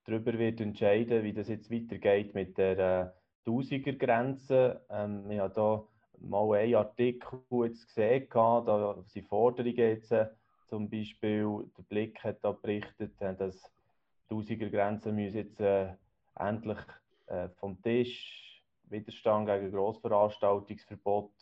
[0.04, 3.10] darüber wird entscheiden, wie das jetzt weitergeht mit der äh,
[3.44, 4.86] Tausiger-Grenze.
[4.88, 5.84] Ähm, ich habe da
[6.20, 10.28] mal einen Artikel jetzt gesehen, da sind Forderungen jetzt, äh,
[10.68, 13.60] zum Beispiel, der Blick hat da berichtet, äh, dass
[14.28, 15.94] Tausiger-Grenzen müssen jetzt äh,
[16.36, 16.78] endlich
[17.26, 21.32] äh, vom Tisch, Widerstand gegen Grossveranstaltungsverbot,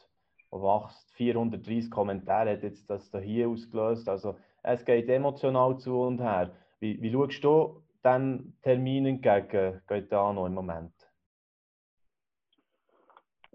[0.51, 1.13] wächst.
[1.15, 4.09] 430 Kommentare hat jetzt das da hier ausgelöst.
[4.09, 6.53] Also es geht emotional zu und her.
[6.81, 10.93] Wie, wie schaust du dem Termin entgegen, Gaetano, im Moment?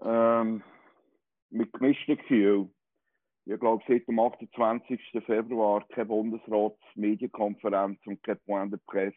[0.02, 0.62] Ähm,
[1.50, 2.68] mit gemischten Gefühl.
[3.46, 5.00] Ich glaube, seit dem 28.
[5.24, 9.16] Februar keine Bundesratsmedienkonferenz und kein Point de Presse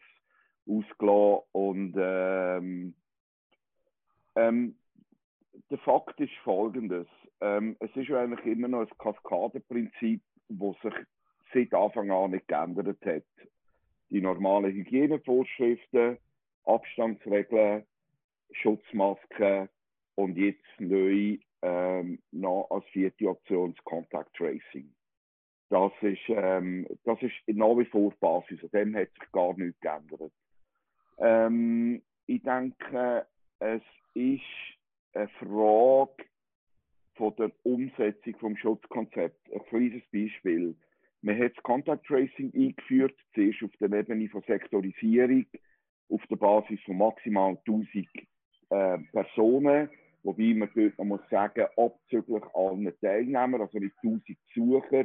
[0.66, 1.44] ausgelassen.
[1.52, 2.94] Und ähm,
[4.36, 4.76] ähm,
[5.70, 7.06] der Fakt ist folgendes.
[7.40, 10.94] Ähm, es ist ja eigentlich immer noch ein Kaskadenprinzip, das sich
[11.52, 13.24] seit Anfang an nicht geändert hat.
[14.10, 16.18] Die normalen Hygienevorschriften,
[16.64, 17.84] Abstandsregeln,
[18.52, 19.68] Schutzmasken
[20.16, 24.92] und jetzt neu ähm, noch als vierte Option das Contact Tracing.
[25.68, 28.62] Das ist, ähm, das ist nach wie vor Basis.
[28.64, 30.32] An dem hat sich gar nichts geändert.
[31.18, 33.26] Ähm, ich denke,
[33.60, 33.82] es
[34.14, 34.42] ist
[35.14, 36.24] eine Frage
[37.14, 39.52] von der Umsetzung vom Schutzkonzept.
[39.52, 40.74] Ein kleines Beispiel.
[41.22, 45.44] Man hat das Contact Tracing eingeführt, zuerst auf der Ebene von Sektorisierung,
[46.08, 48.06] auf der Basis von maximal 1000
[48.70, 49.90] äh, Personen,
[50.22, 55.04] wobei man dort man muss sagen, abzüglich allen Teilnehmern, also nicht 1000 Besucher,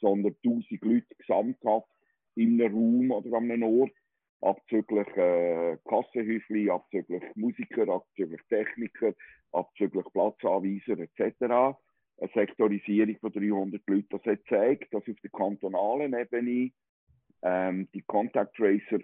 [0.00, 1.88] sondern 1000 Leute gesamthaft
[2.34, 3.92] in einem Raum oder an einem Ort
[4.44, 9.14] abzüglich äh, Kassenhäufli, abzüglich Musiker, abzüglich Techniker,
[9.52, 11.42] abzüglich Platzanweiser etc.
[12.16, 14.06] Eine Sektorisierung von 300 Leuten.
[14.10, 16.70] Das hat gezeigt, dass auf der kantonalen Ebene
[17.42, 18.98] ähm, die Contact Tracer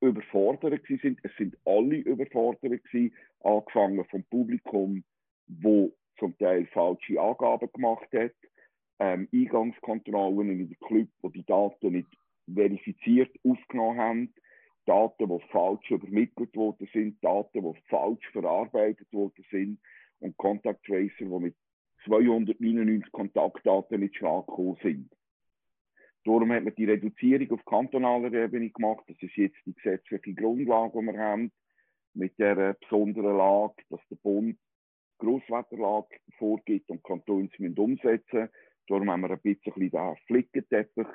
[0.00, 1.20] überfordert sind.
[1.22, 5.04] Es sind alle überfordert gewesen, angefangen vom Publikum,
[5.46, 8.32] wo zum Teil falsche Angaben gemacht hat,
[8.98, 12.08] ähm, Eingangskontrollen in den Club, wo die Daten nicht
[12.52, 14.34] verifiziert aufgenommen haben,
[14.86, 19.78] Daten, die falsch übermittelt worden sind, Daten, die falsch verarbeitet worden sind
[20.20, 21.56] und Contact Tracer, die mit
[22.06, 25.12] 299 Kontaktdaten nicht Schlag gekommen sind.
[26.24, 29.04] Darum hat man die Reduzierung auf kantonaler Ebene gemacht.
[29.06, 31.52] Das ist jetzt die gesetzliche Grundlage, die wir haben,
[32.14, 34.58] mit der besonderen Lage, dass der Bund
[35.18, 38.48] Grosswetterlage vorgibt und Kantons umsetzen
[38.88, 41.08] Darum haben wir ein bisschen den Flickenteppich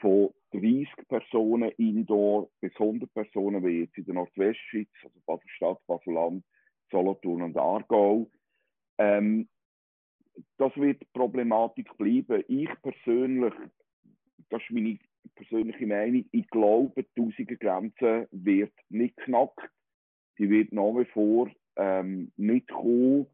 [0.00, 6.44] von 30 Personen indoor bis 100 Personen, wie jetzt in der Nordwestschweiz, also Basel-Stadt, Basel-Land,
[6.90, 8.28] Solothurn und Aargau.
[8.98, 9.48] Ähm,
[10.56, 12.42] das wird Problematik bleiben.
[12.48, 13.54] Ich persönlich,
[14.48, 14.98] das ist meine
[15.34, 19.70] persönliche Meinung, ich glaube, die Tausiger Grenze wird nicht knackt.
[20.38, 23.26] Die wird nach wie vor ähm, nicht kommen.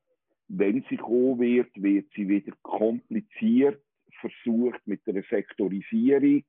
[0.48, 3.82] Wenn sie kommen wird, wird sie wieder kompliziert
[4.20, 6.44] versucht mit einer Sektorisierung,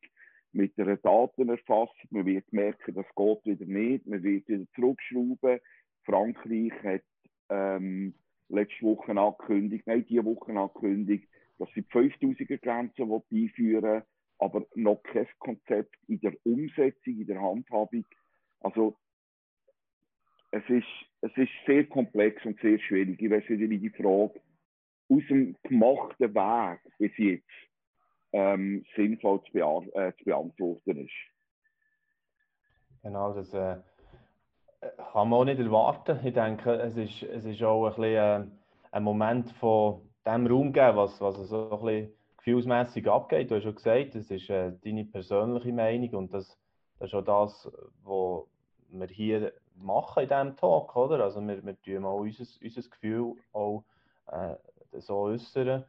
[0.51, 2.09] mit einer Datenerfassung.
[2.09, 4.05] Man wird merken, das geht wieder nicht.
[4.05, 5.59] Man wird wieder zurückschrauben.
[6.03, 7.03] Frankreich hat
[7.49, 8.13] ähm,
[8.49, 11.27] letzte Woche angekündigt, nein, diese Woche angekündigt,
[11.59, 14.03] dass sie die 5000er Grenze einführen wollen,
[14.39, 18.05] aber noch kein Konzept in der Umsetzung, in der Handhabung.
[18.59, 18.97] Also
[20.51, 20.87] es ist,
[21.21, 23.21] es ist sehr komplex und sehr schwierig.
[23.21, 24.39] Ich weiß wieder die Frage
[25.09, 27.45] aus dem gemachten Weg bis jetzt
[28.33, 31.13] ähm, sinnvoll zu, bea äh, zu, beantworten ist.
[33.03, 33.77] Genau, das äh,
[35.11, 36.19] kann man auch nicht erwarten.
[36.25, 38.45] Ich denke, es ist, es ist auch ein, bisschen, äh,
[38.91, 43.49] ein Moment von dem Raum geben, was, was so ein bisschen gefühlsmässig abgeht.
[43.49, 46.57] Du hast schon gesagt, das ist äh, deine persönliche Meinung und das,
[46.99, 47.71] das ist auch das,
[48.03, 48.43] was
[48.89, 51.23] wir hier machen in diesem Talk, oder?
[51.23, 53.83] Also wir, wir tun auch unser, unser Gefühl auch
[54.31, 54.55] äh,
[54.93, 55.85] so äußern.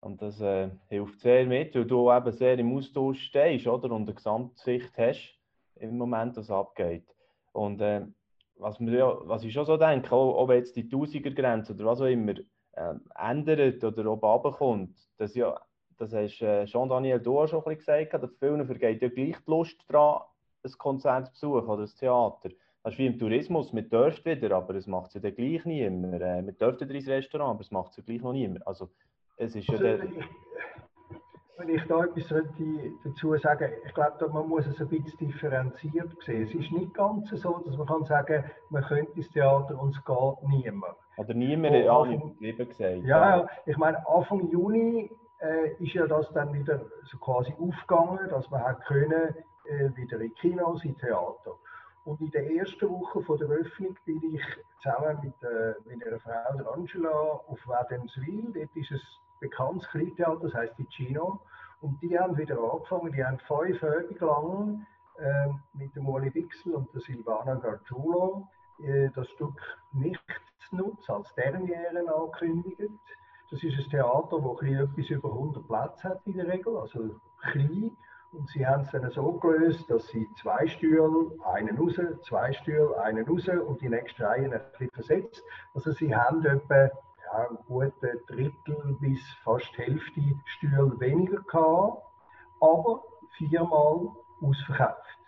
[0.00, 3.90] Und das äh, hilft sehr mit, weil du eben sehr im Austausch stehst, oder?
[3.92, 5.38] Und eine Gesamtsicht hast
[5.76, 7.06] im Moment, was abgeht.
[7.52, 8.06] Und äh,
[8.56, 12.06] was, wir, was ich schon so denke, auch, ob jetzt die Tausiger-Grenze oder was auch
[12.06, 12.34] immer
[12.72, 15.60] äh, ändert oder ob runterkommt, das ja,
[15.98, 19.50] das hast äh, Jean-Daniel du schon ein bisschen gesagt, dass vielen vergeht ja gleich die
[19.50, 20.22] Lust daran,
[20.64, 22.50] ein Konzert zu besuchen oder ein Theater.
[22.84, 25.64] Das ist wie im Tourismus, man dürft wieder, aber es macht es ja dann gleich
[25.64, 26.20] niemand.
[26.20, 28.66] Man dürfte ins Restaurant, aber es macht es ja gleich noch niemand.
[28.66, 28.88] Also,
[29.36, 30.08] es ist also, ja der...
[31.58, 32.26] Wenn ich da etwas
[33.04, 36.42] dazu sagen ich glaube, man muss es ein bisschen differenziert sehen.
[36.42, 40.04] Es ist nicht ganz so, dass man kann sagen, man könnte ins Theater und es
[40.04, 40.96] geht niemand.
[41.18, 43.04] Oder niemand, ja, Anfang, lieber gesagt.
[43.04, 45.08] Ja, ja, ich meine, Anfang Juni
[45.40, 50.20] äh, ist ja das dann wieder so quasi aufgegangen, dass man hat können, äh, wieder
[50.20, 51.52] in Kinos, in Theater.
[52.04, 54.42] Und in der ersten Woche von der Öffnung bin ich
[54.82, 58.52] zusammen mit, äh, mit einer Frau, der Angela, auf Wädenswil.
[58.52, 59.00] Dort ist ein
[59.40, 61.40] bekanntes Kleintheater, das heißt die Chino.
[61.80, 64.86] Und die haben wieder angefangen, die haben fünf Abende lang
[65.18, 68.48] äh, mit dem Uli Wixel und der Silvana Gargiulo
[68.82, 69.60] äh, das Stück
[69.92, 72.90] Nichtsnutz als Derniere angekündigt.
[73.50, 77.96] Das ist ein Theater, das etwas über 100 Plätze hat in der Regel, also klein.
[78.32, 82.98] Und sie haben es dann so gelöst, dass sie zwei Stühle, einen raus, zwei Stühle,
[83.02, 85.42] einen raus und die nächste Reihe ein bisschen versetzt.
[85.74, 92.02] Also sie haben etwa ja, ein gute Drittel bis fast Hälfte Stühle weniger gehabt,
[92.60, 93.02] aber
[93.36, 94.08] viermal
[94.40, 95.18] ausverkauft.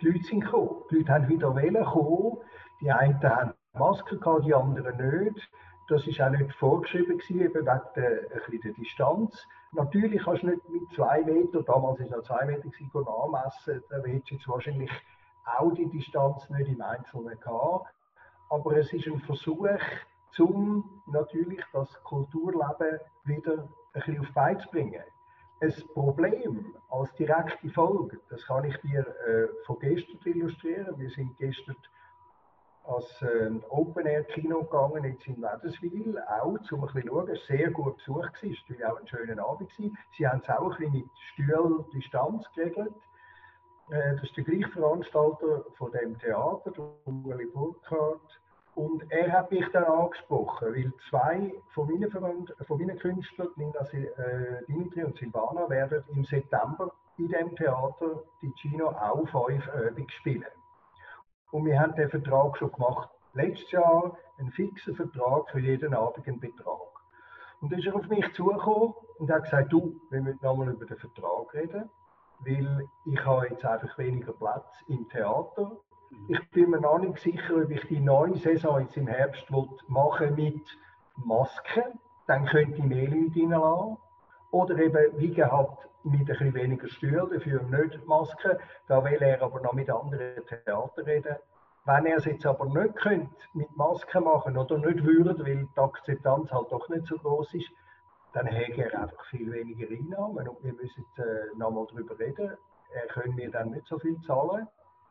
[0.00, 0.82] Die Leute sind gekommen.
[0.90, 2.38] Die Leute haben wieder wollen kommen.
[2.80, 5.48] Die einen haben Masken gehabt, die anderen nicht.
[5.88, 9.46] Das ist auch nicht vorgeschrieben gewesen, eben wegen der, der Distanz.
[9.72, 13.82] Natürlich kannst du nicht mit zwei Meter, damals war es noch zwei Meter, gewesen, anmessen.
[13.88, 14.90] Da hättest du jetzt wahrscheinlich
[15.44, 17.94] auch die Distanz nicht im Einzelnen gehabt.
[18.50, 19.66] Aber es ist ein Versuch,
[20.38, 25.02] um natürlich das Kulturleben wieder ein bisschen auf Bein zu bringen.
[25.60, 30.98] Ein Problem als direkte Folge, das kann ich dir äh, von gestern illustrieren.
[30.98, 31.76] Wir sind gestern
[32.88, 37.38] als äh, Open-Air-Kino gegangen, jetzt in Wädenswil, auch, um ein bisschen zu schauen.
[37.46, 39.70] Sehr gut besucht war, es war auch ein schöner Abend.
[39.70, 39.96] Gewesen.
[40.16, 42.94] Sie haben es auch ein bisschen mit Stühldistanz geregelt.
[43.90, 46.72] Äh, das ist der gleiche Veranstalter von dem Theater,
[47.06, 48.40] Ueli Burkhardt.
[48.74, 53.80] Und er hat mich dann angesprochen, weil zwei von meinen, Verwand von meinen Künstlern, Nina
[53.92, 60.08] äh, Dimitri und Silvana, werden im September in dem Theater die Chino auch fünf Übungen
[60.10, 60.46] spielen.
[61.50, 63.08] Und wir haben den Vertrag schon gemacht.
[63.32, 66.88] Letztes Jahr einen fixen Vertrag für jeden Abend einen Betrag.
[67.60, 70.86] Und dann ist er auf mich zugekommen und hat gesagt, du, wir müssen nochmal über
[70.86, 71.90] den Vertrag reden,
[72.40, 75.76] weil ich habe jetzt einfach weniger Platz im Theater.
[76.28, 79.46] Ich bin mir noch nicht sicher, ob ich die neue Saison jetzt im Herbst
[79.88, 80.64] machen mit
[81.16, 81.98] Masken.
[82.26, 83.96] Dann könnte ich mehr Leute reinlassen.
[84.50, 88.58] Oder eben, wie gehabt, mit bisschen weniger Stühlen, dafür nicht Masken.
[88.86, 91.36] Da will er aber noch mit anderen Theatern reden.
[91.84, 95.80] Wenn er es jetzt aber nicht könnte, mit Masken machen oder nicht würde, weil die
[95.80, 97.70] Akzeptanz halt doch nicht so groß ist,
[98.34, 102.56] dann hätte er einfach viel weniger Einnahmen und wir müssen äh, nochmal darüber reden.
[102.92, 104.68] Er können mir dann nicht so viel zahlen.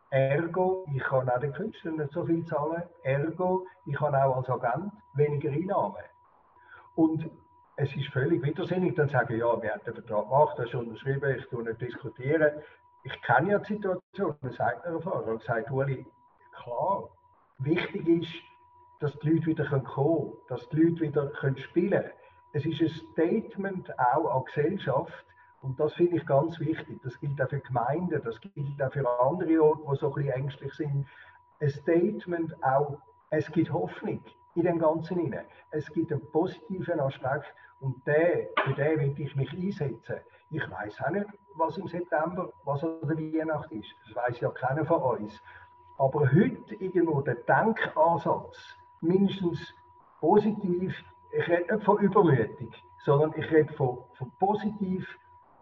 [0.10, 2.84] Ergo, ich kann auch den Künstlern nicht so viel zahlen.
[3.04, 6.04] Ergo, ich kann auch als Agent weniger Einnahmen.
[6.96, 7.30] Und
[7.80, 11.36] es ist völlig widersinnig, dann sagen, ja, wir haben den Vertrag gemacht, das ist unterschrieben,
[11.38, 12.52] ich tue nicht diskutieren.
[13.04, 15.34] Ich kenne ja die Situation, das sagt mir Erfahrung.
[15.34, 16.06] Und sagt, Uli,
[16.64, 17.08] klar,
[17.60, 18.34] wichtig ist,
[19.00, 22.12] dass die Leute wieder kommen können, dass die Leute wieder spielen können.
[22.54, 25.26] Es ist ein Statement auch an Gesellschaft,
[25.62, 27.00] und das finde ich ganz wichtig.
[27.04, 30.34] Das gilt auch für Gemeinden, das gilt auch für andere Orte, die so ein bisschen
[30.34, 31.08] ängstlich sind.
[31.60, 32.98] Ein Statement auch,
[33.30, 34.24] es gibt Hoffnung
[34.58, 35.46] in dem Ganzen hinein.
[35.70, 37.46] Es gibt einen positiven Aspekt
[37.80, 40.18] und der, für den will ich mich einsetzen.
[40.50, 43.88] Ich weiß auch nicht, was im September, was an der Weihnacht ist.
[44.08, 45.40] Das weiß ja keiner von uns.
[46.00, 48.58] Aber heute irgendwo der Denkansatz,
[49.02, 49.60] mindestens
[50.20, 50.96] positiv,
[51.32, 55.08] ich rede nicht von übermütig, sondern ich rede von, von positiv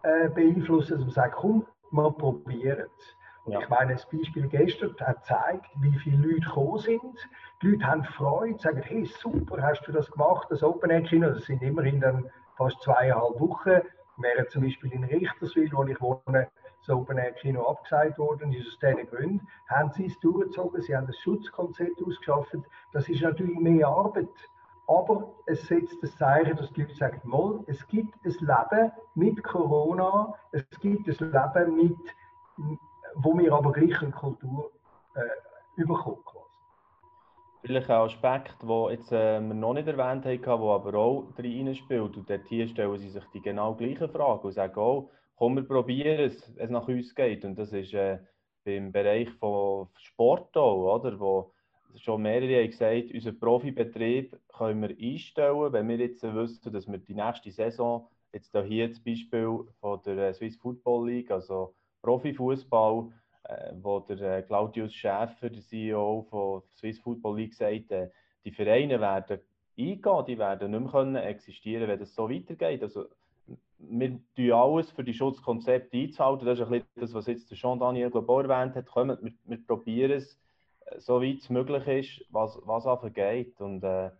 [0.04, 3.16] äh, beeinflussen, dass man sagt, komm, wir probieren es.
[3.46, 3.60] Ja.
[3.60, 7.28] Ich meine, das Beispiel gestern hat gezeigt, wie viele Leute gekommen sind.
[7.62, 11.28] Die Leute haben Freude, sagen, hey, super, hast du das gemacht, das Open Air Kino,
[11.30, 13.82] das sind immerhin dann fast zweieinhalb Wochen.
[14.16, 16.48] Während zum Beispiel in Richterswil, wo ich wohne,
[16.80, 20.96] das Open Air Kino abgesagt worden ist, aus diesen Gründen, haben sie es durchgezogen, sie
[20.96, 22.56] haben das Schutzkonzept ausgeschafft.
[22.92, 24.28] Das ist natürlich mehr Arbeit,
[24.88, 29.42] aber es setzt das Zeichen, dass die Leute sagen, mal, es gibt ein Leben mit
[29.44, 32.78] Corona, es gibt ein Leben mit
[33.16, 34.70] wo wir aber gleich eine Kultur
[35.14, 36.20] äh, überkommen.
[37.62, 42.16] Vielleicht ein Aspekt, den jetzt, äh, wir noch nicht erwähnt haben, der aber auch reinspielt.
[42.16, 45.64] Und dort hier stellen sie sich die genau gleiche Frage und sagen auch, komm, wir
[45.64, 47.44] probieren es, es nach uns geht.
[47.44, 48.18] Und das ist äh,
[48.64, 51.18] beim Bereich von Sport auch, oder?
[51.18, 51.52] Wo
[51.96, 56.98] schon mehrere haben gesagt, unseren Profibetrieb können wir einstellen, wenn wir jetzt wissen, dass wir
[56.98, 61.74] die nächste Saison, jetzt hier zum Beispiel von der äh, Swiss Football League, also
[62.06, 63.08] Profifußball,
[63.44, 68.10] äh, wo der äh, Claudius Schäfer, der CEO von Swiss Football League, sagt, äh,
[68.44, 69.40] die Vereine werden
[69.76, 72.82] eingehen, die werden nicht mehr können existieren, wenn das so weitergeht.
[72.82, 73.06] Also,
[73.78, 76.46] wir tun alles für die Schutzkonzepte einzuhalten.
[76.46, 78.86] Das ist ein bisschen das, was jetzt Jean-Daniel erwähnt hat.
[78.86, 80.40] Kommt, wir, wir probieren es,
[80.86, 83.60] äh, so weit es möglich ist, was, was einfach geht.
[83.60, 84.10] Und äh,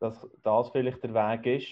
[0.00, 1.68] dass das vielleicht der Weg ist.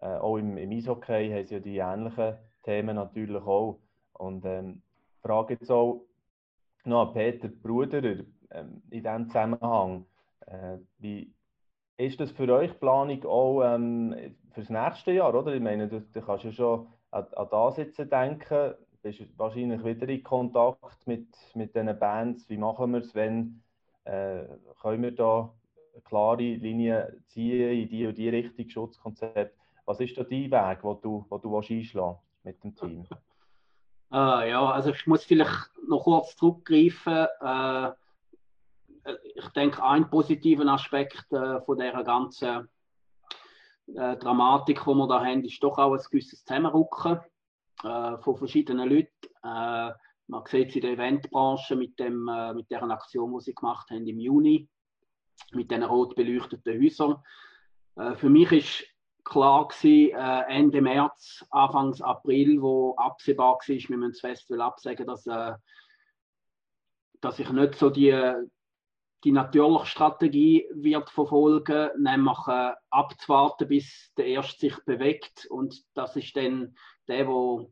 [0.00, 3.78] Äh, auch im, im Eishockey haben sie ja die ähnlichen Themen natürlich auch.
[4.14, 4.82] Und ähm,
[5.22, 6.04] frage jetzt auch
[6.84, 10.06] noch an Peter Bruderer ähm, in diesem Zusammenhang.
[10.46, 11.32] Äh, wie
[11.96, 15.34] ist das für euch Planung auch ähm, fürs nächste Jahr?
[15.34, 15.54] Oder?
[15.54, 18.74] Ich meine, du, du kannst ja schon an, an das jetzt denken.
[19.02, 22.48] Bist wahrscheinlich wieder in Kontakt mit, mit diesen Bands.
[22.48, 23.60] Wie machen wir es, wenn
[24.04, 24.44] äh,
[24.80, 25.52] können wir da
[26.04, 29.56] klare Linie ziehen in die und die Richtung Schutzkonzept?
[29.84, 33.06] Was ist da dein Weg, den du, wo du einschlagen mit dem Team?
[34.12, 37.26] Äh, ja, also ich muss vielleicht noch kurz zurückgreifen.
[37.40, 37.92] Äh,
[39.34, 42.68] ich denke, ein positiver Aspekt äh, von dieser ganzen
[43.94, 47.20] äh, Dramatik, die wir da haben, ist doch auch ein gewisses Zusammenrücken
[47.84, 49.28] äh, von verschiedenen Leuten.
[49.42, 49.92] Äh,
[50.28, 54.06] man sieht es in der Eventbranche mit, dem, mit der Aktion, die sie gemacht haben
[54.06, 54.68] im Juni,
[55.50, 57.16] mit den rot beleuchteten Häusern.
[58.16, 58.84] für mich ist
[59.24, 65.06] klar gewesen, äh, Ende März, Anfang April, wo absehbar war, wir müssen das Festival absagen,
[65.06, 65.52] dass, äh,
[67.20, 68.34] dass ich nicht so die,
[69.24, 75.46] die natürliche Strategie wird verfolgen, nämlich äh, abzuwarten, bis der Erste sich bewegt.
[75.46, 77.70] Und das ist dann der, wo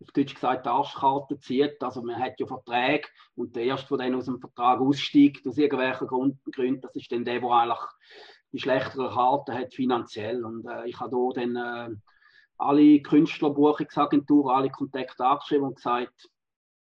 [0.00, 1.82] auf Deutsch gesagt die Arschkarte zieht.
[1.82, 5.56] Also man hat ja Verträge und der Erste, der dann aus dem Vertrag aussteigt, aus
[5.56, 7.80] irgendwelchen Gründen, das ist dann der, der eigentlich
[8.54, 10.44] die schlechtere Karte hat finanziell.
[10.44, 11.96] Und äh, ich habe hier dann äh,
[12.56, 16.30] alle Künstlerbuchungsagenturen, alle Kontakte angeschrieben und gesagt,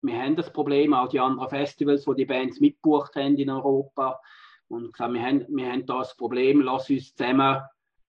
[0.02, 4.20] wir haben das Problem, auch die anderen Festivals, wo die Bands mitbucht haben in Europa.
[4.66, 7.62] Und gesagt, wir haben, wir haben da das Problem, lass uns zusammen,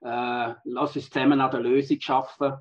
[0.03, 2.53] äh, lass uns zusammen an der Lösung schaffen.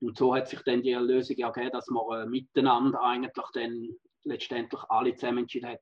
[0.00, 3.88] Und so hat sich dann die Lösung ergeben, dass wir äh, miteinander eigentlich dann
[4.24, 5.78] letztendlich alle zusammen entschieden haben,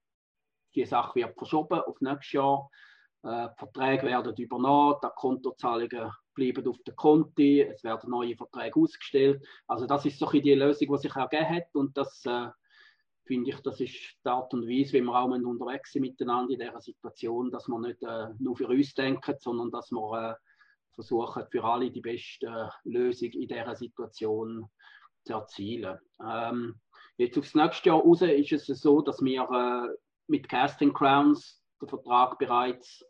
[0.77, 2.71] die Sache wird verschoben auf nächstes Jahr.
[3.23, 9.47] Äh, Verträge werden übernommen, die Kontozahlungen bleiben auf der Konti, es werden neue Verträge ausgestellt.
[9.67, 12.49] Also das ist so die Lösung, die sich ergeben hat und das äh,
[13.25, 16.59] finde ich, das ist die Art und Weise, wie wir auch unterwegs sind miteinander in
[16.59, 20.35] dieser Situation, dass wir nicht äh, nur für uns denken, sondern dass wir äh,
[20.95, 24.67] versuchen, für alle die beste äh, Lösung in dieser Situation
[25.25, 25.99] zu erzielen.
[26.27, 26.81] Ähm,
[27.19, 29.97] jetzt aufs nächste Jahr raus ist es so, dass wir äh,
[30.27, 33.05] mit Casting Crowns den Vertrag bereits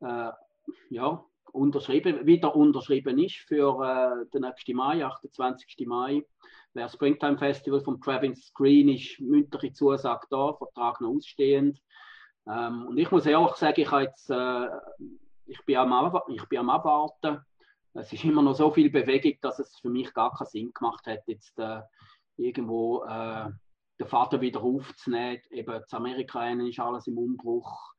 [0.00, 0.30] äh,
[0.90, 5.86] ja, unterschrieben, wieder unterschrieben ist für äh, den nächsten Mai, 28.
[5.86, 6.24] Mai.
[6.74, 11.80] Wer Springtime Festival vom Travis Green ist, mündliche Zusage da, Vertrag noch ausstehend.
[12.46, 14.66] Ähm, und ich muss ehrlich sagen, ich, jetzt, äh,
[15.46, 17.40] ich, bin am, ich bin am Abwarten.
[17.94, 21.06] Es ist immer noch so viel Bewegung, dass es für mich gar keinen Sinn gemacht
[21.06, 21.80] hat, jetzt äh,
[22.36, 23.48] irgendwo äh,
[23.98, 25.42] den Vater wieder aufzunehmen.
[25.50, 27.92] Eben, in Amerika ist alles im Umbruch.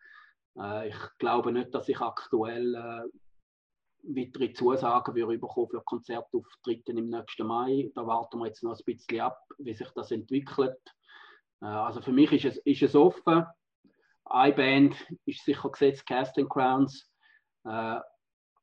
[0.57, 3.03] Äh, ich glaube nicht, dass ich aktuell äh,
[4.03, 7.91] weitere Zusagen würde bekommen für Konzertauftritte im nächsten Mai.
[7.95, 10.79] Da warten wir jetzt noch ein bisschen ab, wie sich das entwickelt.
[11.61, 13.45] Äh, also für mich ist es, ist es offen.
[14.25, 14.95] Eine Band
[15.25, 17.09] ist sicher gesetzt, Casting Crowns.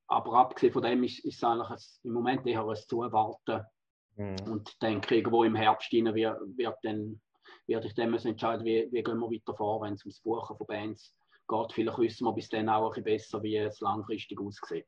[0.09, 3.67] Aber abgesehen von dem ist, ist es eigentlich ein, im Moment eher ein Zuwarten.
[4.15, 4.37] Mhm.
[4.51, 7.21] Und denke, irgendwo im Herbst rein wird, wird dann,
[7.67, 10.67] werde ich dann entscheiden, wie, wie gehen wir weiter vor, wenn es ums Buchen von
[10.67, 11.26] Bands geht.
[11.73, 14.87] Vielleicht wissen wir bis dann auch ein bisschen besser, wie es langfristig aussieht.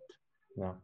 [0.57, 0.81] Ja.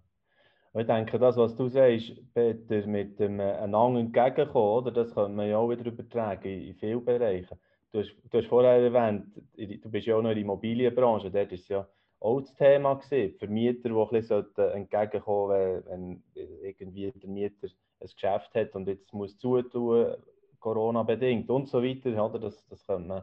[0.77, 5.37] Ich denke, das, was du sagst, Peter, mit dem äh, einander entgegenkommen, oder, das könnte
[5.37, 7.57] man ja auch wieder übertragen in, vielen Bereichen.
[7.93, 11.53] Du hast, du hast vorher erwähnt, du bist ja auch noch in der Immobilienbranche, dort
[11.53, 11.87] ist ja
[12.19, 13.39] auch das Thema gewesen.
[13.39, 16.23] Vermieter, die ein bisschen entgegenkommen wenn, wenn
[16.63, 17.69] irgendwie der Mieter
[18.01, 20.17] ein Geschäft hat und jetzt muss zutun,
[20.59, 22.25] Corona-bedingt und so weiter.
[22.25, 22.39] Oder?
[22.41, 23.23] Das, das könnte man,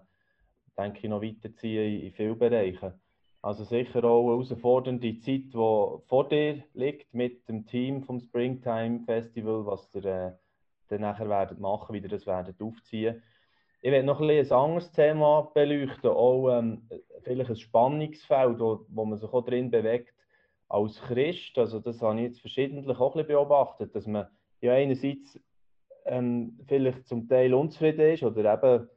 [0.78, 2.94] denke ich, noch weiterziehen in, vielen Bereichen.
[3.42, 9.02] Also sicher auch eine herausfordernde Zeit, die vor dir liegt mit dem Team vom Springtime
[9.06, 10.32] Festival, was ihr äh,
[10.90, 13.24] dann nachher werdet machen, wie ihr das werdet aufziehen.
[13.82, 16.88] Ich werde noch ein, ein anderes Thema beleuchten, auch ähm,
[17.24, 20.14] vielleicht ein Spannungsfeld, wo, wo man sich auch drin bewegt
[20.70, 21.58] als Christ.
[21.58, 24.28] Also das habe ich jetzt verschiedentlich auch ein bisschen beobachtet, dass man
[24.62, 25.40] ja einerseits
[26.06, 28.88] ähm, vielleicht zum Teil unzufrieden ist oder eben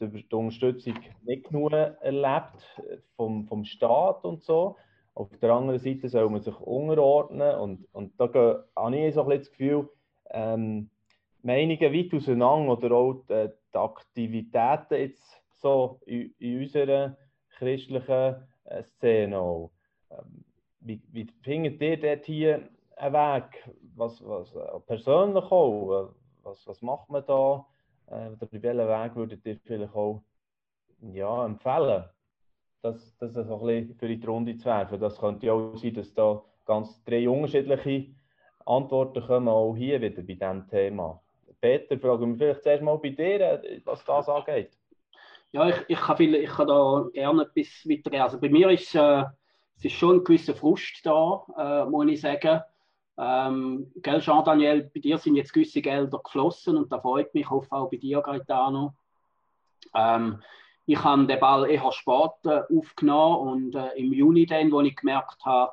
[0.00, 0.94] die, Unterstützung
[1.24, 2.82] nicht genug erlebt
[3.16, 4.76] vom, vom Staat und so.
[5.14, 8.26] Auf der anderen Seite soll man sich unterordnen und, und da
[8.76, 9.88] habe ich so ein bisschen das Gefühl,
[10.30, 10.90] ähm,
[11.42, 17.16] Meinungen weit auseinander oder auch die, die Aktivitäten jetzt so in, in unserer
[17.56, 19.70] christlichen äh, Szene auch.
[20.10, 20.44] Ähm,
[20.80, 26.66] wie, wie findet ihr dort hier einen Weg, was, was äh, persönlich auch, äh, was,
[26.66, 27.64] was macht man da?
[28.08, 30.22] Äh, oder welchen Weg würdet ihr vielleicht auch
[31.12, 32.04] ja, empfehlen,
[32.82, 35.00] das, das ein bisschen für die Runde zu werfen?
[35.00, 38.14] Das könnte ja auch sein, dass da ganz drei unterschiedliche
[38.64, 41.20] Antworten kommen, auch hier wieder bei diesem Thema.
[41.60, 44.76] Peter, fragen wir vielleicht zuerst mal bei dir, was das angeht.
[45.52, 48.22] Ja, ich, ich, kann, viel, ich kann da gerne etwas weitergehen.
[48.22, 49.24] Also bei mir ist äh,
[49.78, 52.62] es ist schon ein gewisser Frust da, äh, muss ich sagen.
[53.18, 57.50] Ähm, gell, Jean-Daniel, bei dir sind jetzt gewisse Gelder geflossen und da freut mich, ich
[57.50, 58.94] hoffe auch bei dir, Gaetano.
[59.94, 60.42] Ähm,
[60.84, 64.94] ich habe den Ball eher spät äh, aufgenommen und äh, im Juni dann, wo ich
[64.94, 65.72] gemerkt habe,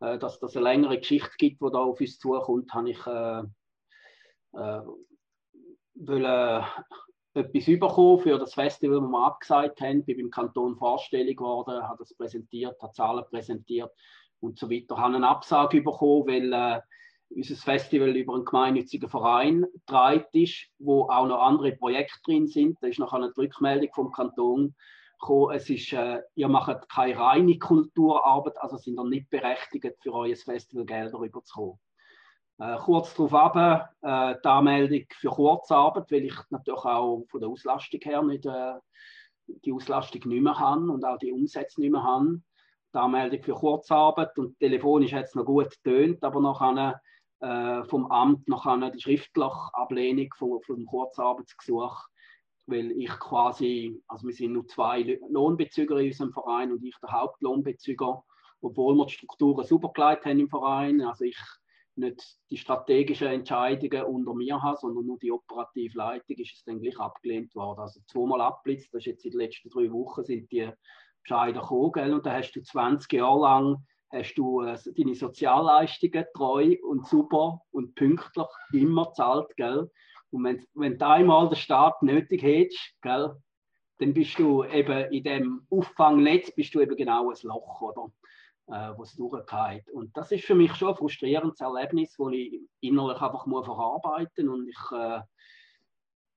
[0.00, 3.42] äh, dass das eine längere Geschichte gibt, die da auf uns zukommt, habe ich äh,
[4.52, 4.82] äh,
[5.94, 6.64] wollen,
[7.34, 10.00] etwas bekommen für das Festival, das wir abgesagt haben.
[10.00, 13.92] Ich bin beim Kanton vorstellig geworden, habe das präsentiert, habe Zahlen präsentiert
[14.40, 14.94] und so weiter.
[14.94, 16.80] Ich habe eine Absage bekommen, weil äh,
[17.30, 22.76] unser Festival über einen gemeinnützigen Verein treibt ist, wo auch noch andere Projekte drin sind.
[22.80, 24.74] Da ist noch eine Rückmeldung vom Kanton
[25.20, 25.54] gekommen.
[25.54, 30.36] Es ist, äh, ihr macht keine reine Kulturarbeit, also sind ihr nicht berechtigt, für euer
[30.36, 31.78] Festival Gelder rüberzukommen.
[32.58, 37.48] Äh, kurz darauf ab, äh, die Anmeldung für Kurzarbeit, weil ich natürlich auch von der
[37.48, 38.74] Auslastung her nicht äh,
[39.64, 42.40] die Auslastung nicht mehr habe und auch die Umsätze nicht mehr habe.
[42.92, 47.00] Die Anmeldung für Kurzarbeit und telefonisch hat es noch gut getönt, aber nachher
[47.40, 51.96] äh, vom Amt nachher die schriftliche Ablehnung vom, vom Kurzarbeitsgesuch,
[52.66, 57.12] weil ich quasi, also wir sind nur zwei Lohnbezüger in unserem Verein und ich der
[57.12, 58.24] Hauptlohnbezüger,
[58.60, 61.00] obwohl wir die Strukturen super geleitet haben im Verein.
[61.00, 61.38] Also ich
[61.96, 66.80] nicht die strategischen Entscheidungen unter mir habe, sondern nur die operative Leitung, ist es dann
[66.80, 67.80] gleich abgelehnt worden.
[67.80, 70.70] Also zweimal abblitzt, das ist jetzt in den letzten drei Wochen sind die
[71.22, 72.14] Bescheide gekommen, gell?
[72.14, 77.60] und da hast du 20 Jahre lang hast du äh, deine Sozialleistungen treu und super
[77.70, 79.90] und pünktlich immer zahlt, gell?
[80.32, 83.36] Und wenn, wenn du einmal den Staat nötig hättest, gell,
[83.98, 88.10] dann bist du eben in dem Auffangnetz bist du eben genau ein Loch, oder?
[88.70, 89.88] äh, wo es durchgeht.
[89.90, 94.48] Und das ist für mich schon ein frustrierendes Erlebnis, das ich innerlich einfach muss verarbeiten.
[94.48, 95.20] Und ich, äh,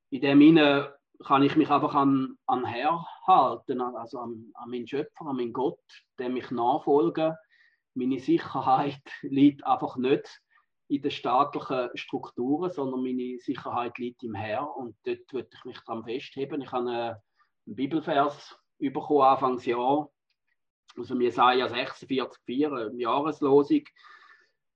[0.10, 4.88] in dem Sinne kann ich mich einfach an, an Herr halten, also an, an meinen
[4.88, 5.80] Schöpfer, an meinen Gott,
[6.20, 7.38] dem ich nachfolge.
[7.94, 10.42] Meine Sicherheit liegt einfach nicht
[10.90, 15.80] in den staatlichen Strukturen, sondern meine Sicherheit liegt im Herr und dort würde ich mich
[15.80, 16.62] dran festheben.
[16.62, 20.10] Ich habe einen Bibelvers bekommen Anfangsjahr,
[20.98, 23.84] aus dem Jesaja 46,4, Jahreslosung.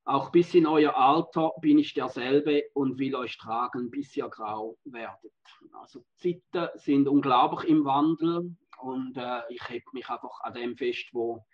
[0.07, 4.77] Auch bis in euer Alter bin ich derselbe und will euch tragen, bis ihr grau
[4.85, 5.33] werdet.
[5.73, 11.09] Also Zeiten sind unglaublich im Wandel und äh, ich heb mich einfach an dem fest,
[11.11, 11.45] wo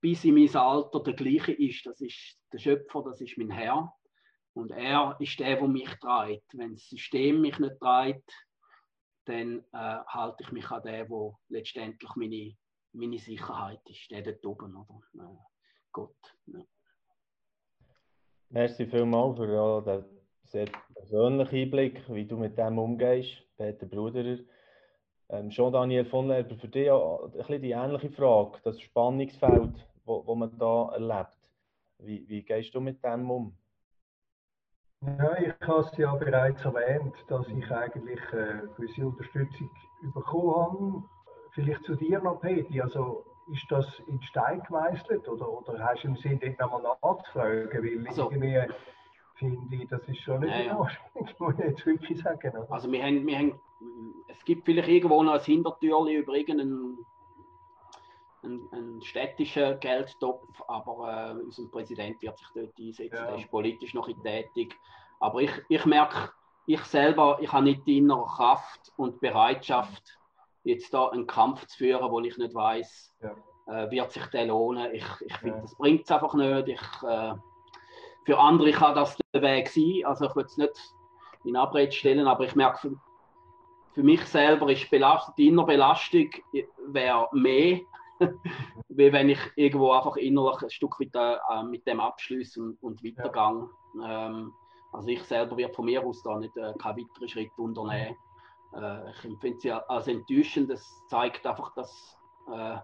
[0.00, 1.84] bis in mein Alter der gleiche ist.
[1.84, 3.92] Das ist der Schöpfer, das ist mein Herr.
[4.54, 6.56] Und er ist der, der mich treibt.
[6.56, 8.32] Wenn das System mich nicht treibt,
[9.26, 12.56] dann äh, halte ich mich an den, wo letztendlich meine
[12.96, 15.02] meine Sicherheit ist, der dort oben, oder?
[15.14, 15.36] Äh,
[15.92, 16.36] Gott.
[16.46, 16.60] Ja.
[18.50, 20.04] Merci vielmals für den
[20.44, 24.38] sehr persönlichen Einblick, wie du mit dem umgehst, Peter Bruderer.
[25.28, 29.74] Ähm, schon Daniel von Lerber, für dich auch ein bisschen die ähnliche Frage, das Spannungsfeld,
[30.04, 31.36] wo man da erlebt.
[31.98, 33.56] Wie, wie gehst du mit dem um?
[35.00, 39.70] Ja, ich habe es ja bereits erwähnt, dass ich eigentlich äh, gewisse Unterstützung
[40.14, 41.02] bekommen habe.
[41.52, 42.80] Vielleicht zu dir noch, Peti.
[42.80, 47.82] Also ist das in Stein gemeißelt oder, oder hast du im Sinn, dort nochmal nachzufragen?
[47.82, 48.60] Weil also, irgendwie
[49.36, 52.50] finde ich, das ist schon nicht ja, in Ordnung, muss ich jetzt wirklich sagen.
[52.56, 52.72] Oder?
[52.72, 53.60] Also wir haben, wir haben,
[54.28, 57.04] es gibt vielleicht irgendwo noch ein Hintertürchen über irgendeinen
[58.42, 63.26] einen, einen städtischen Geldtopf, aber äh, unser Präsident wird sich dort einsetzen, ja.
[63.26, 64.78] der ist politisch noch in tätig.
[65.18, 66.30] Aber ich, ich merke,
[66.66, 70.18] ich selber, ich habe nicht die innere Kraft und Bereitschaft,
[70.66, 73.84] jetzt da einen Kampf zu führen, wo ich nicht weiß, ja.
[73.84, 74.92] äh, wird sich der lohnen.
[74.92, 75.62] Ich, ich finde, ja.
[75.62, 76.68] das bringt es einfach nicht.
[76.68, 77.34] Ich, äh,
[78.24, 80.02] für andere kann das der Weg sein.
[80.04, 80.94] Also ich will es nicht
[81.44, 82.96] in Abrede stellen, aber ich merke, für,
[83.92, 86.28] für mich selber ist Belastung, die innere Belastung
[86.88, 87.80] wäre mehr,
[88.88, 93.04] wie wenn ich irgendwo einfach innerlich ein Stück weit äh, mit dem abschließe und, und
[93.04, 93.68] weitergehe.
[94.00, 94.26] Ja.
[94.26, 94.52] Ähm,
[94.92, 98.16] also ich selber werde von mir aus da nicht äh, keinen weiteren Schritt unternehmen.
[98.74, 100.70] Äh, ich empfinde ja als enttäuschend.
[100.70, 102.16] Das zeigt einfach, dass
[102.52, 102.78] äh,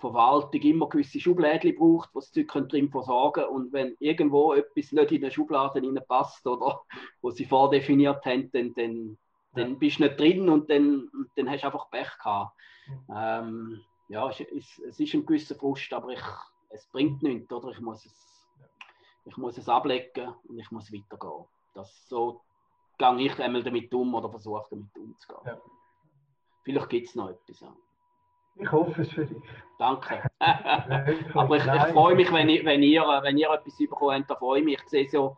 [0.00, 5.20] Verwaltung immer gewisse Schubläden braucht, was sie drin versorgen Und wenn irgendwo etwas nicht in
[5.20, 6.80] den Schubladen passt oder
[7.22, 9.18] wo sie vordefiniert haben, dann, dann,
[9.54, 12.56] dann bist du nicht drin und dann, dann hast du einfach Pech gehabt.
[13.14, 16.22] Ähm, ja, es ist, es ist ein gewisser Frust, aber ich,
[16.70, 17.70] es bringt nichts, oder?
[17.70, 18.48] Ich muss es,
[19.26, 21.44] ich muss es ablegen und ich muss weitergehen.
[21.74, 22.40] Das, so
[23.00, 25.40] gehe ich einmal damit um oder versuche damit umzugehen.
[25.46, 25.58] Ja.
[26.62, 27.60] Vielleicht gibt es noch etwas.
[27.60, 27.74] Ja.
[28.56, 29.42] Ich hoffe es für dich.
[29.78, 30.22] Danke.
[31.34, 34.60] aber ich, ich, freue mich, wenn, ich, wenn, ihr, wenn ihr etwas bekommt, da freue
[34.60, 34.78] ich mich.
[34.82, 35.36] Ich sehe so,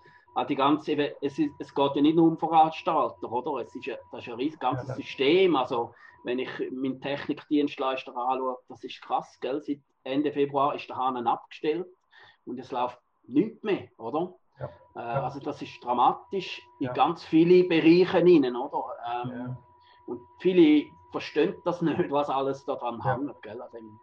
[0.48, 3.62] die ganze, es, ist, es geht ja nicht nur um Veranstalter, oder?
[3.62, 5.56] Es ist, das ist ein riesiges ganzes ja, System.
[5.56, 5.94] Also,
[6.24, 9.60] wenn ich meinen Technikdienstleister anschaue, das ist krass, gell?
[9.62, 11.86] Seit Ende Februar ist der Hahn abgestellt
[12.44, 14.34] und es läuft nichts mehr, oder?
[14.58, 14.68] Ja.
[14.94, 16.92] Äh, also das ist dramatisch in ja.
[16.92, 18.84] ganz viele Bereiche hinein, oder?
[19.24, 19.56] Ähm, ja.
[20.06, 24.00] Und viele verstehen das nicht, was alles daran hängt, gell, an dem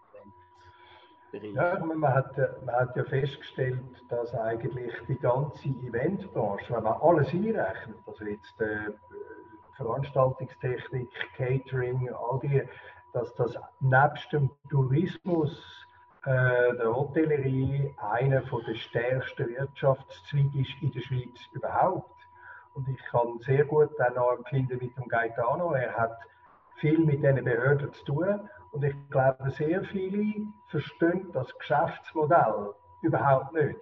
[1.32, 1.54] Bereich.
[1.54, 7.32] Ja, man hat, man hat ja festgestellt, dass eigentlich die ganze Eventbranche, wenn man alles
[7.34, 8.92] einrechnet, also jetzt äh,
[9.78, 12.64] Veranstaltungstechnik, Catering, all die,
[13.14, 15.86] dass das nebst dem Tourismus,
[16.26, 22.16] der Hotellerie, einer der stärksten Wirtschaftszweige ist in der Schweiz überhaupt.
[22.74, 25.74] Und ich kann sehr gut dann noch empfinden mit dem Gaetano.
[25.74, 26.18] Er hat
[26.76, 28.50] viel mit diesen Behörden zu tun.
[28.72, 33.80] Und ich glaube, sehr viele verstehen das Geschäftsmodell überhaupt nicht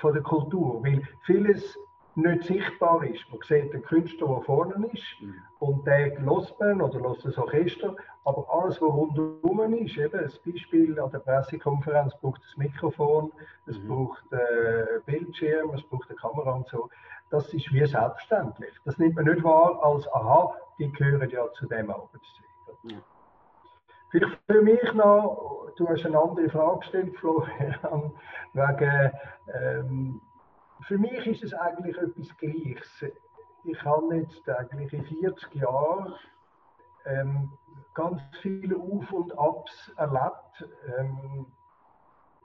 [0.00, 0.82] von der Kultur.
[0.84, 1.78] Weil vieles
[2.20, 3.24] nicht sichtbar ist.
[3.30, 5.34] Man sieht den Künstler, der vorne ist, mhm.
[5.58, 10.30] und der lässt man oder lässt das Orchester, aber alles, was rundherum ist, eben ein
[10.44, 13.32] Beispiel an der Pressekonferenz, braucht das Mikrofon,
[13.66, 13.88] es mhm.
[13.88, 16.88] braucht äh, Bildschirm, es braucht eine Kamera und so.
[17.30, 18.74] Das ist wie selbstverständlich.
[18.84, 22.84] Das nimmt man nicht wahr als, aha, die gehören ja zu dem Arbeitszweig.
[22.84, 23.02] Mhm.
[24.10, 28.12] Vielleicht für mich noch, du hast eine andere Frage gestellt, Florian,
[28.52, 29.12] wegen
[29.54, 30.20] ähm,
[30.86, 33.04] für mich ist es eigentlich etwas Gleiches.
[33.64, 36.14] Ich habe jetzt eigentlich in 40 Jahren
[37.04, 37.52] ähm,
[37.94, 40.68] ganz viele Auf- und Abs erlebt.
[40.98, 41.46] Ähm,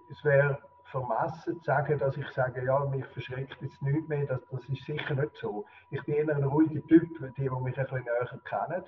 [0.10, 4.26] es wäre vermessen zu sagen, dass ich sage, ja, mich verschreckt jetzt nicht mehr.
[4.26, 5.66] Das, das ist sicher nicht so.
[5.90, 8.84] Ich bin eher ein ruhiger Typ, die, die mich ein bisschen näher kennen.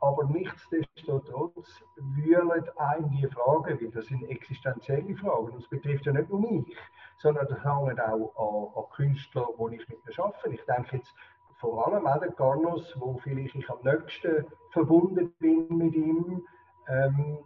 [0.00, 5.52] Aber nichtsdestotrotz wühlen ein die Fragen, weil das sind existenzielle Fragen.
[5.54, 6.76] Das betrifft ja nicht nur mich,
[7.18, 10.50] sondern das hängt auch an, an Künstler, die ich mit mir arbeite.
[10.50, 11.14] Ich denke jetzt
[11.60, 16.46] vor allem an den Carlos, wo vielleicht ich am nächsten verbunden bin mit ihm.
[16.88, 17.38] Ähm,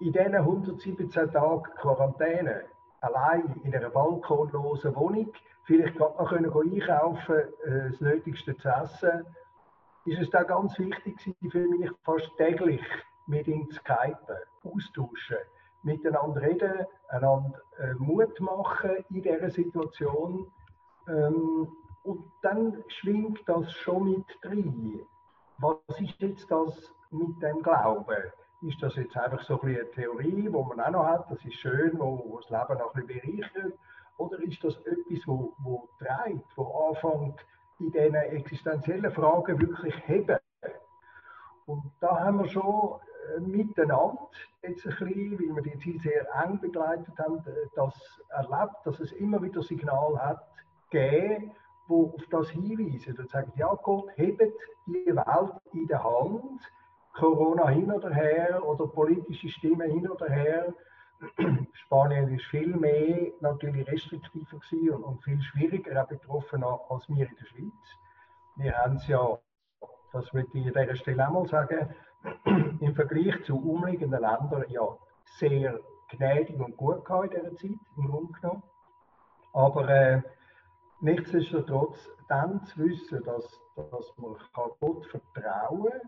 [0.00, 2.64] in diesen 117 Tagen Quarantäne,
[3.02, 5.30] allein in einer balkonlosen Wohnung,
[5.64, 9.26] vielleicht gerade noch können einkaufen, äh, das Nötigste zu essen,
[10.04, 11.16] ist es da ganz wichtig
[11.50, 12.82] für mich, fast täglich
[13.26, 15.36] mit ihm zu skypen, austauschen,
[15.82, 20.46] miteinander reden, einander äh, Mut machen in dieser Situation.
[21.08, 21.68] Ähm,
[22.02, 25.00] und dann schwingt das schon mit rein.
[25.58, 28.16] Was ist jetzt das mit dem Glauben?
[28.62, 31.54] Ist das jetzt einfach so ein eine Theorie, die man auch noch hat, das ist
[31.54, 33.78] schön, wo, wo das Leben noch ein bisschen bereichert?
[34.16, 37.40] Oder ist das etwas, wo, wo treibt, wo anfängt,
[37.80, 40.38] in diesen existenziellen Fragen wirklich heben.
[41.66, 43.00] Und da haben wir schon
[43.36, 44.28] äh, miteinander
[44.62, 47.42] jetzt ein bisschen, weil wir die Zeit sehr eng begleitet haben,
[47.74, 50.46] das erlebt, dass es immer wieder Signal hat,
[50.90, 51.52] gegeben,
[51.86, 54.52] wo auf das hinweisen und sagen, ja Gott, hebt
[54.86, 56.60] die Welt in der Hand,
[57.14, 60.72] Corona hin oder her oder politische Stimmen hin oder her,
[61.72, 67.46] Spanien ist viel mehr natürlich restriktiver und, und viel schwieriger betroffen als wir in der
[67.46, 67.98] Schweiz.
[68.56, 69.38] Wir haben es ja,
[70.12, 71.94] das möchte ich an dieser Stelle einmal sagen,
[72.80, 74.96] im Vergleich zu umliegenden Ländern ja
[75.38, 78.62] sehr gnädig und gut gehabt in dieser Zeit, im Grunde genommen.
[79.52, 80.22] Aber äh,
[81.00, 86.00] nichtsdestotrotz dann zu wissen, dass, dass man Gott vertrauen kann,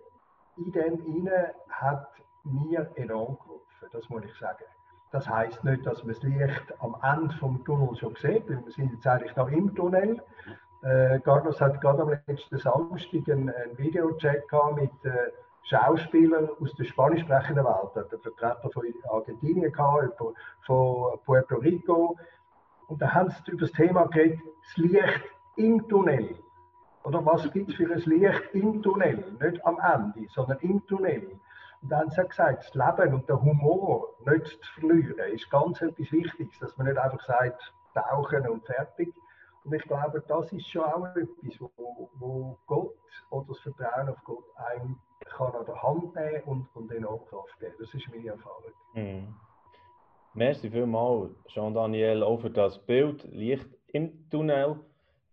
[0.56, 2.08] in dem Innen hat
[2.44, 4.64] mir enorm geholfen, das muss ich sagen.
[5.12, 8.72] Das heißt nicht, dass man das Licht am Ende vom Tunnel schon sieht, weil wir
[8.72, 10.22] sind jetzt eigentlich noch im Tunnel.
[10.82, 14.42] Äh, Carlos hat gerade am letzten Samstag einen, einen Videochat
[14.74, 15.30] mit äh,
[15.64, 17.94] Schauspielern aus der spanisch sprechenden Welt.
[17.94, 20.18] Hat einen Vertreter von Argentinien gehabt,
[20.66, 22.16] von Puerto Rico.
[22.88, 25.22] Und da haben sie über das Thema geredet, das Licht
[25.56, 26.36] im Tunnel.
[27.04, 29.36] Oder was gibt es für ein Licht im Tunnel?
[29.40, 31.38] Nicht am Ende, sondern im Tunnel.
[31.82, 35.82] Und dann haben sie gesagt, das Leben und der Humor nicht zu verlieren, ist ganz
[35.82, 37.60] etwas Wichtiges, dass man nicht einfach sagt,
[37.94, 39.12] tauchen und fertig,
[39.64, 42.96] und ich glaube, das ist schon auch etwas, wo, wo Gott
[43.30, 47.58] oder das Vertrauen auf Gott einem kann an der Hand nehmen und, und enorm Kraft
[47.60, 47.74] geben.
[47.78, 48.72] Das ist meine Erfahrung.
[48.94, 49.34] Mhm.
[50.34, 54.80] Merci vielmals, Jean-Daniel, auch für das Bild Licht im Tunnel.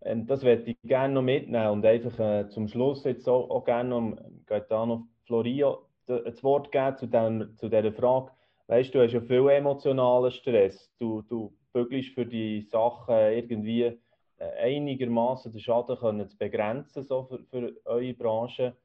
[0.02, 3.66] Und das werde ich gerne noch mitnehmen und einfach äh, zum Schluss jetzt auch, auch
[3.66, 8.32] gerne noch Gaetano Florio das Wort geben zu, dem, zu dieser Frage.
[8.68, 10.92] Weißt du, hast ja viel emotionalen Stress.
[11.00, 13.98] Du, du bügelst für die Sachen irgendwie äh,
[14.60, 18.76] einigermaßen den Schaden können zu begrenzen so für, für eure Branche.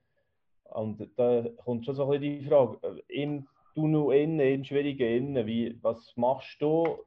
[0.70, 5.16] Und da kommt schon so ein bisschen die Frage, äh, im Tunnel innen, im schwierigen
[5.16, 6.98] Innen, wie, was machst du,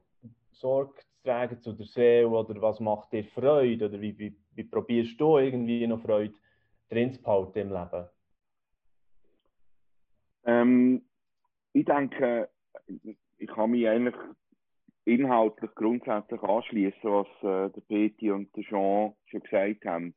[0.52, 4.64] Sorge zu tragen zu der Seele oder was macht dir Freude oder wie, wie, wie
[4.64, 6.34] probierst du irgendwie noch Freude
[6.90, 8.06] drin zu behalten im Leben?
[10.44, 11.02] Ähm,
[11.72, 12.48] ich denke,
[13.38, 14.14] ich kann mich eigentlich
[15.04, 20.14] inhaltlich grundsätzlich anschließen, was äh, der Peti und der Jean schon gesagt haben.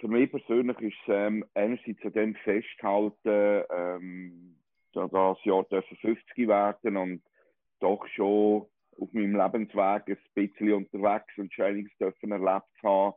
[0.00, 4.56] Für mich persönlich ist es ähm, einerseits an dem festhalten, ähm,
[4.92, 7.22] da das Jahr 50 werden und
[7.80, 8.66] doch schon
[8.98, 13.14] auf meinem Lebensweg ein bisschen unterwegs und Trainings dürfen erlebt haben.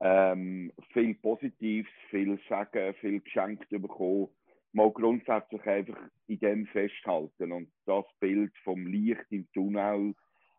[0.00, 4.28] Ähm, viel Positives, viel Sagen, viel geschenkt bekommen.
[4.76, 5.96] Mal grundsätzlich einfach
[6.26, 7.50] in dem festhalten.
[7.50, 10.14] Und das Bild vom Licht im Tunnel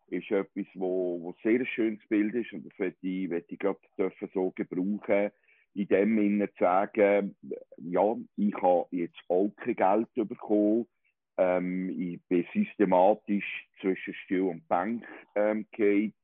[0.07, 2.51] ist etwas, wo, wo sehr schönes Bild ist.
[2.51, 5.29] Und das möchte ich, möchte ich gerade dürfen so gebrauchen,
[5.75, 7.35] in dem Sinne zu sagen,
[7.77, 10.87] ja, ich habe jetzt auch kein Geld bekommen,
[11.37, 15.05] ähm, ich bin systematisch zwischen Stuhl und Bank
[15.35, 16.15] ähm, geht.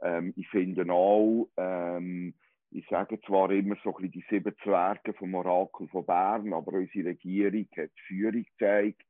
[0.00, 2.32] Ähm, ich finde auch, ähm,
[2.74, 6.72] ich sage zwar immer so ein bisschen die sieben Zwerge vom Orakel von Bern, aber
[6.72, 9.02] unsere Regierung hat Führung gezeigt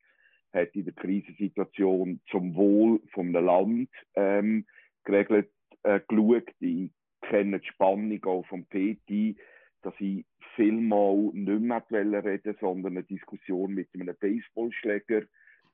[0.53, 4.67] hat in der Krisensituation zum Wohl vom Land ähm,
[5.03, 5.51] geregelt
[5.83, 6.49] äh, geschaut.
[6.61, 6.91] Ich
[7.23, 9.37] kenne die Spannung auch vom PT,
[9.83, 15.23] dass ich vielmal nicht mehr reden sondern eine Diskussion mit einem Baseballschläger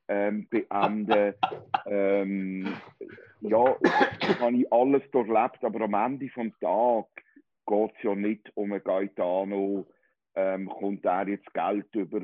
[0.09, 1.34] ähm, beenden.
[1.86, 2.72] ähm,
[3.43, 3.76] ja,
[4.20, 7.07] das habe ich alles durchlebt, aber am Ende des Tages
[7.71, 9.87] geht es ja nicht um einen Gaetano,
[10.35, 12.21] ähm, kommt er jetzt Geld über,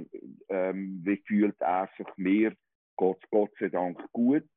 [0.49, 2.51] ähm, wie fühlt er sich mehr,
[2.97, 4.49] geht Gott sei Dank gut,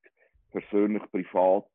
[0.52, 1.70] persönlich, privat,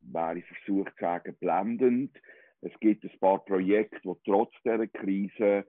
[0.00, 2.16] wäre ich versucht zu sagen, blendend.
[2.60, 5.64] Es gibt ein paar Projekte, die trotz dieser Krise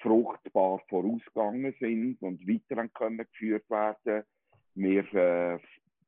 [0.00, 4.24] fruchtbar vorausgegangen sind und weiter können geführt werden.
[4.74, 5.58] Wir äh,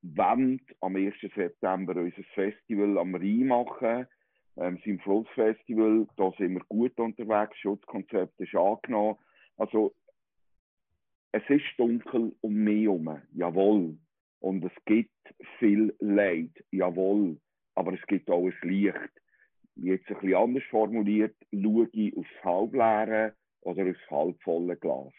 [0.03, 1.15] wollen am 1.
[1.35, 4.07] September unser Festival am Rhein machen
[4.57, 9.17] ähm, sind Flussfestival, da sind wir gut unterwegs, Schutzkonzept ist angenommen.
[9.57, 9.95] Also,
[11.33, 13.99] es ist dunkel um mich herum, jawohl.
[14.41, 15.11] Und es gibt
[15.59, 17.39] viel Leid, jawohl.
[17.75, 18.97] Aber es gibt auch ein Licht.
[19.75, 25.13] Jetzt ein bisschen anders formuliert, schaue ich aufs halbleere oder aufs halbvolle Glas.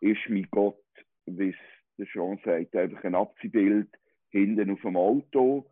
[0.00, 0.84] Ist mein Gott,
[1.24, 1.56] wie es
[1.96, 3.88] der schon sagt, einfach ein Abziehbild
[4.30, 5.70] hinten auf dem Auto?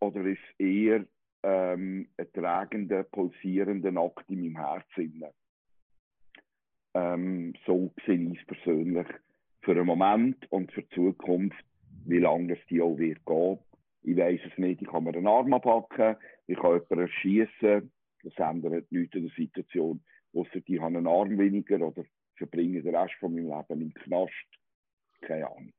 [0.00, 1.04] Oder ist eher
[1.42, 5.24] ähm, einen tragenden, pulsierenden Akt in meinem Herzen.
[6.94, 9.06] Ähm, so sehe ich es persönlich
[9.62, 11.64] für einen Moment und für die Zukunft,
[12.04, 13.58] wie lange es die auch wird gehen.
[14.02, 16.16] Ich weiß es nicht, ich kann mir einen Arm abpacken,
[16.46, 17.92] ich kann jemanden erschießen,
[18.24, 20.02] das ändert nichts an der Situation.
[20.34, 22.04] Ausser die haben einen Arm weniger oder
[22.36, 24.32] verbringe den Rest von meinem Leben im Knast.
[25.20, 25.72] Keine Ahnung.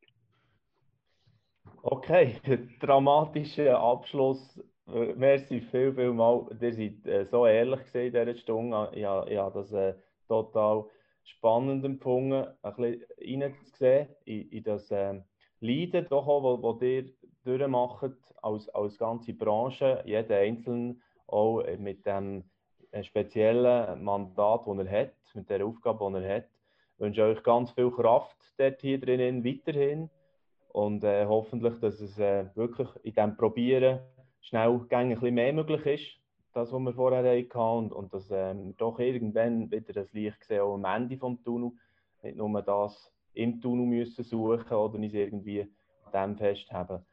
[1.81, 2.37] Okay,
[2.79, 6.45] dramatischer Abschluss merci viel, viel mal.
[6.59, 8.89] Ihr seid äh, so ehrlich in dieser Stunde.
[8.91, 9.93] Ich, ich, ich habe das äh,
[10.27, 10.85] total
[11.23, 15.21] spannend empfunden, ein bisschen reinzusehen in, in das äh,
[15.59, 17.05] Leiden, doch auch, wo, wo ihr
[17.45, 22.43] durchmachen, als, als ganze Branche, jeder Einzelne auch mit dem
[22.91, 26.49] äh, speziellen Mandat, das er hat, mit der Aufgabe, die er hat.
[26.95, 30.09] Ich wünsche euch ganz viel Kraft dort hier drinnen weiterhin
[30.73, 33.99] und äh, hoffentlich, dass es äh, wirklich in diesem Probieren
[34.43, 36.19] schnell ein bisschen mehr möglich ist,
[36.53, 40.43] das, was wir vorher hatten und, und dass äh, wir doch irgendwann wieder das Licht
[40.43, 41.73] sehen, auch am Ende des Tunnels,
[42.21, 45.67] nicht nur das im Tunnel müssen suchen oder uns irgendwie
[46.11, 47.03] an dem festhaben.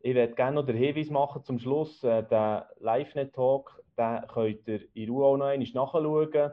[0.00, 4.82] Ich werde gerne noch den Hinweis machen zum Schluss, äh, den LiveNet-Talk, den könnt ihr
[4.94, 6.52] in Ruhe auch noch einmal nachschauen.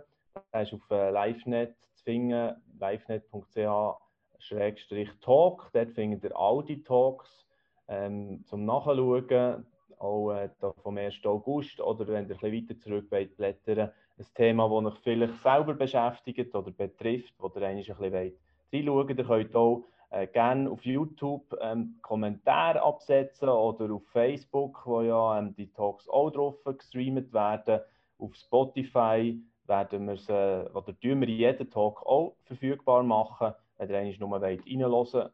[0.51, 5.69] Der ist auf äh, LiveNet zu finden, livenet.ch-talk.
[5.73, 7.45] Dort findet ihr all die Talks
[7.87, 9.63] ähm, zum Nachschauen,
[9.99, 10.49] auch äh,
[10.81, 11.25] vom 1.
[11.25, 13.39] August oder wenn ihr ein weiter zurück wollt.
[13.39, 13.91] Ein
[14.33, 18.37] Thema, das euch vielleicht selber beschäftigt oder betrifft, wo ihr ein bisschen wollt reinschauen.
[18.71, 25.39] Ihr könnt auch äh, gerne auf YouTube ähm, Kommentare absetzen oder auf Facebook, wo ja
[25.39, 27.81] ähm, die Talks auch drauf gestreamt werden.
[28.17, 29.37] Auf Spotify
[29.67, 34.29] werden wir sie, oder tun wir jeden Talk auch verfügbar machen, wenn ihr eigentlich nur
[34.29, 35.29] wollt reinhören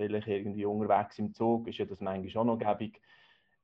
[0.00, 3.00] vielleicht irgendwie unterwegs im Zug, ist ja das manchmal auch noch gäbig.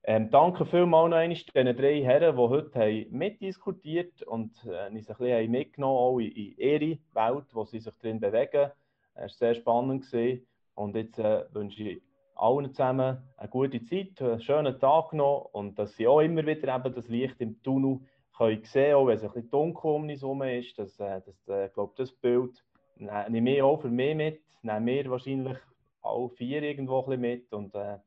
[0.09, 5.11] Ähm, danke vielmals noch einmal den drei Herren, die heute haben mitdiskutiert und äh, uns
[5.11, 8.71] ein bisschen mitgenommen auch in, in ihre Welt, wo sie sich drin bewegen.
[9.15, 10.05] Es war sehr spannend.
[10.09, 10.47] Gewesen.
[10.77, 12.03] Und jetzt äh, wünsche ich
[12.37, 16.77] allen zusammen eine gute Zeit, einen schönen Tag noch und dass sie auch immer wieder
[16.77, 17.99] eben das Licht im Tunnel
[18.37, 20.79] können sehen auch wenn es ein bisschen dunkel um uns herum ist.
[20.79, 25.11] Dass, äh, dass, äh, glaube, das Bild nehme ich auch für mich mit, nehmen wir
[25.11, 25.59] wahrscheinlich
[26.01, 27.99] alle vier irgendwo ein bisschen mit und äh,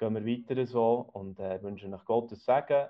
[0.00, 2.88] gehen wir weiter so und äh, wünsche euch Gottes Segen,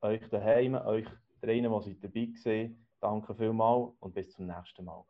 [0.00, 1.06] euch daheim, euch
[1.42, 2.86] drinnen, die dabei waren.
[3.00, 5.04] Danke vielmals und bis zum nächsten Mal.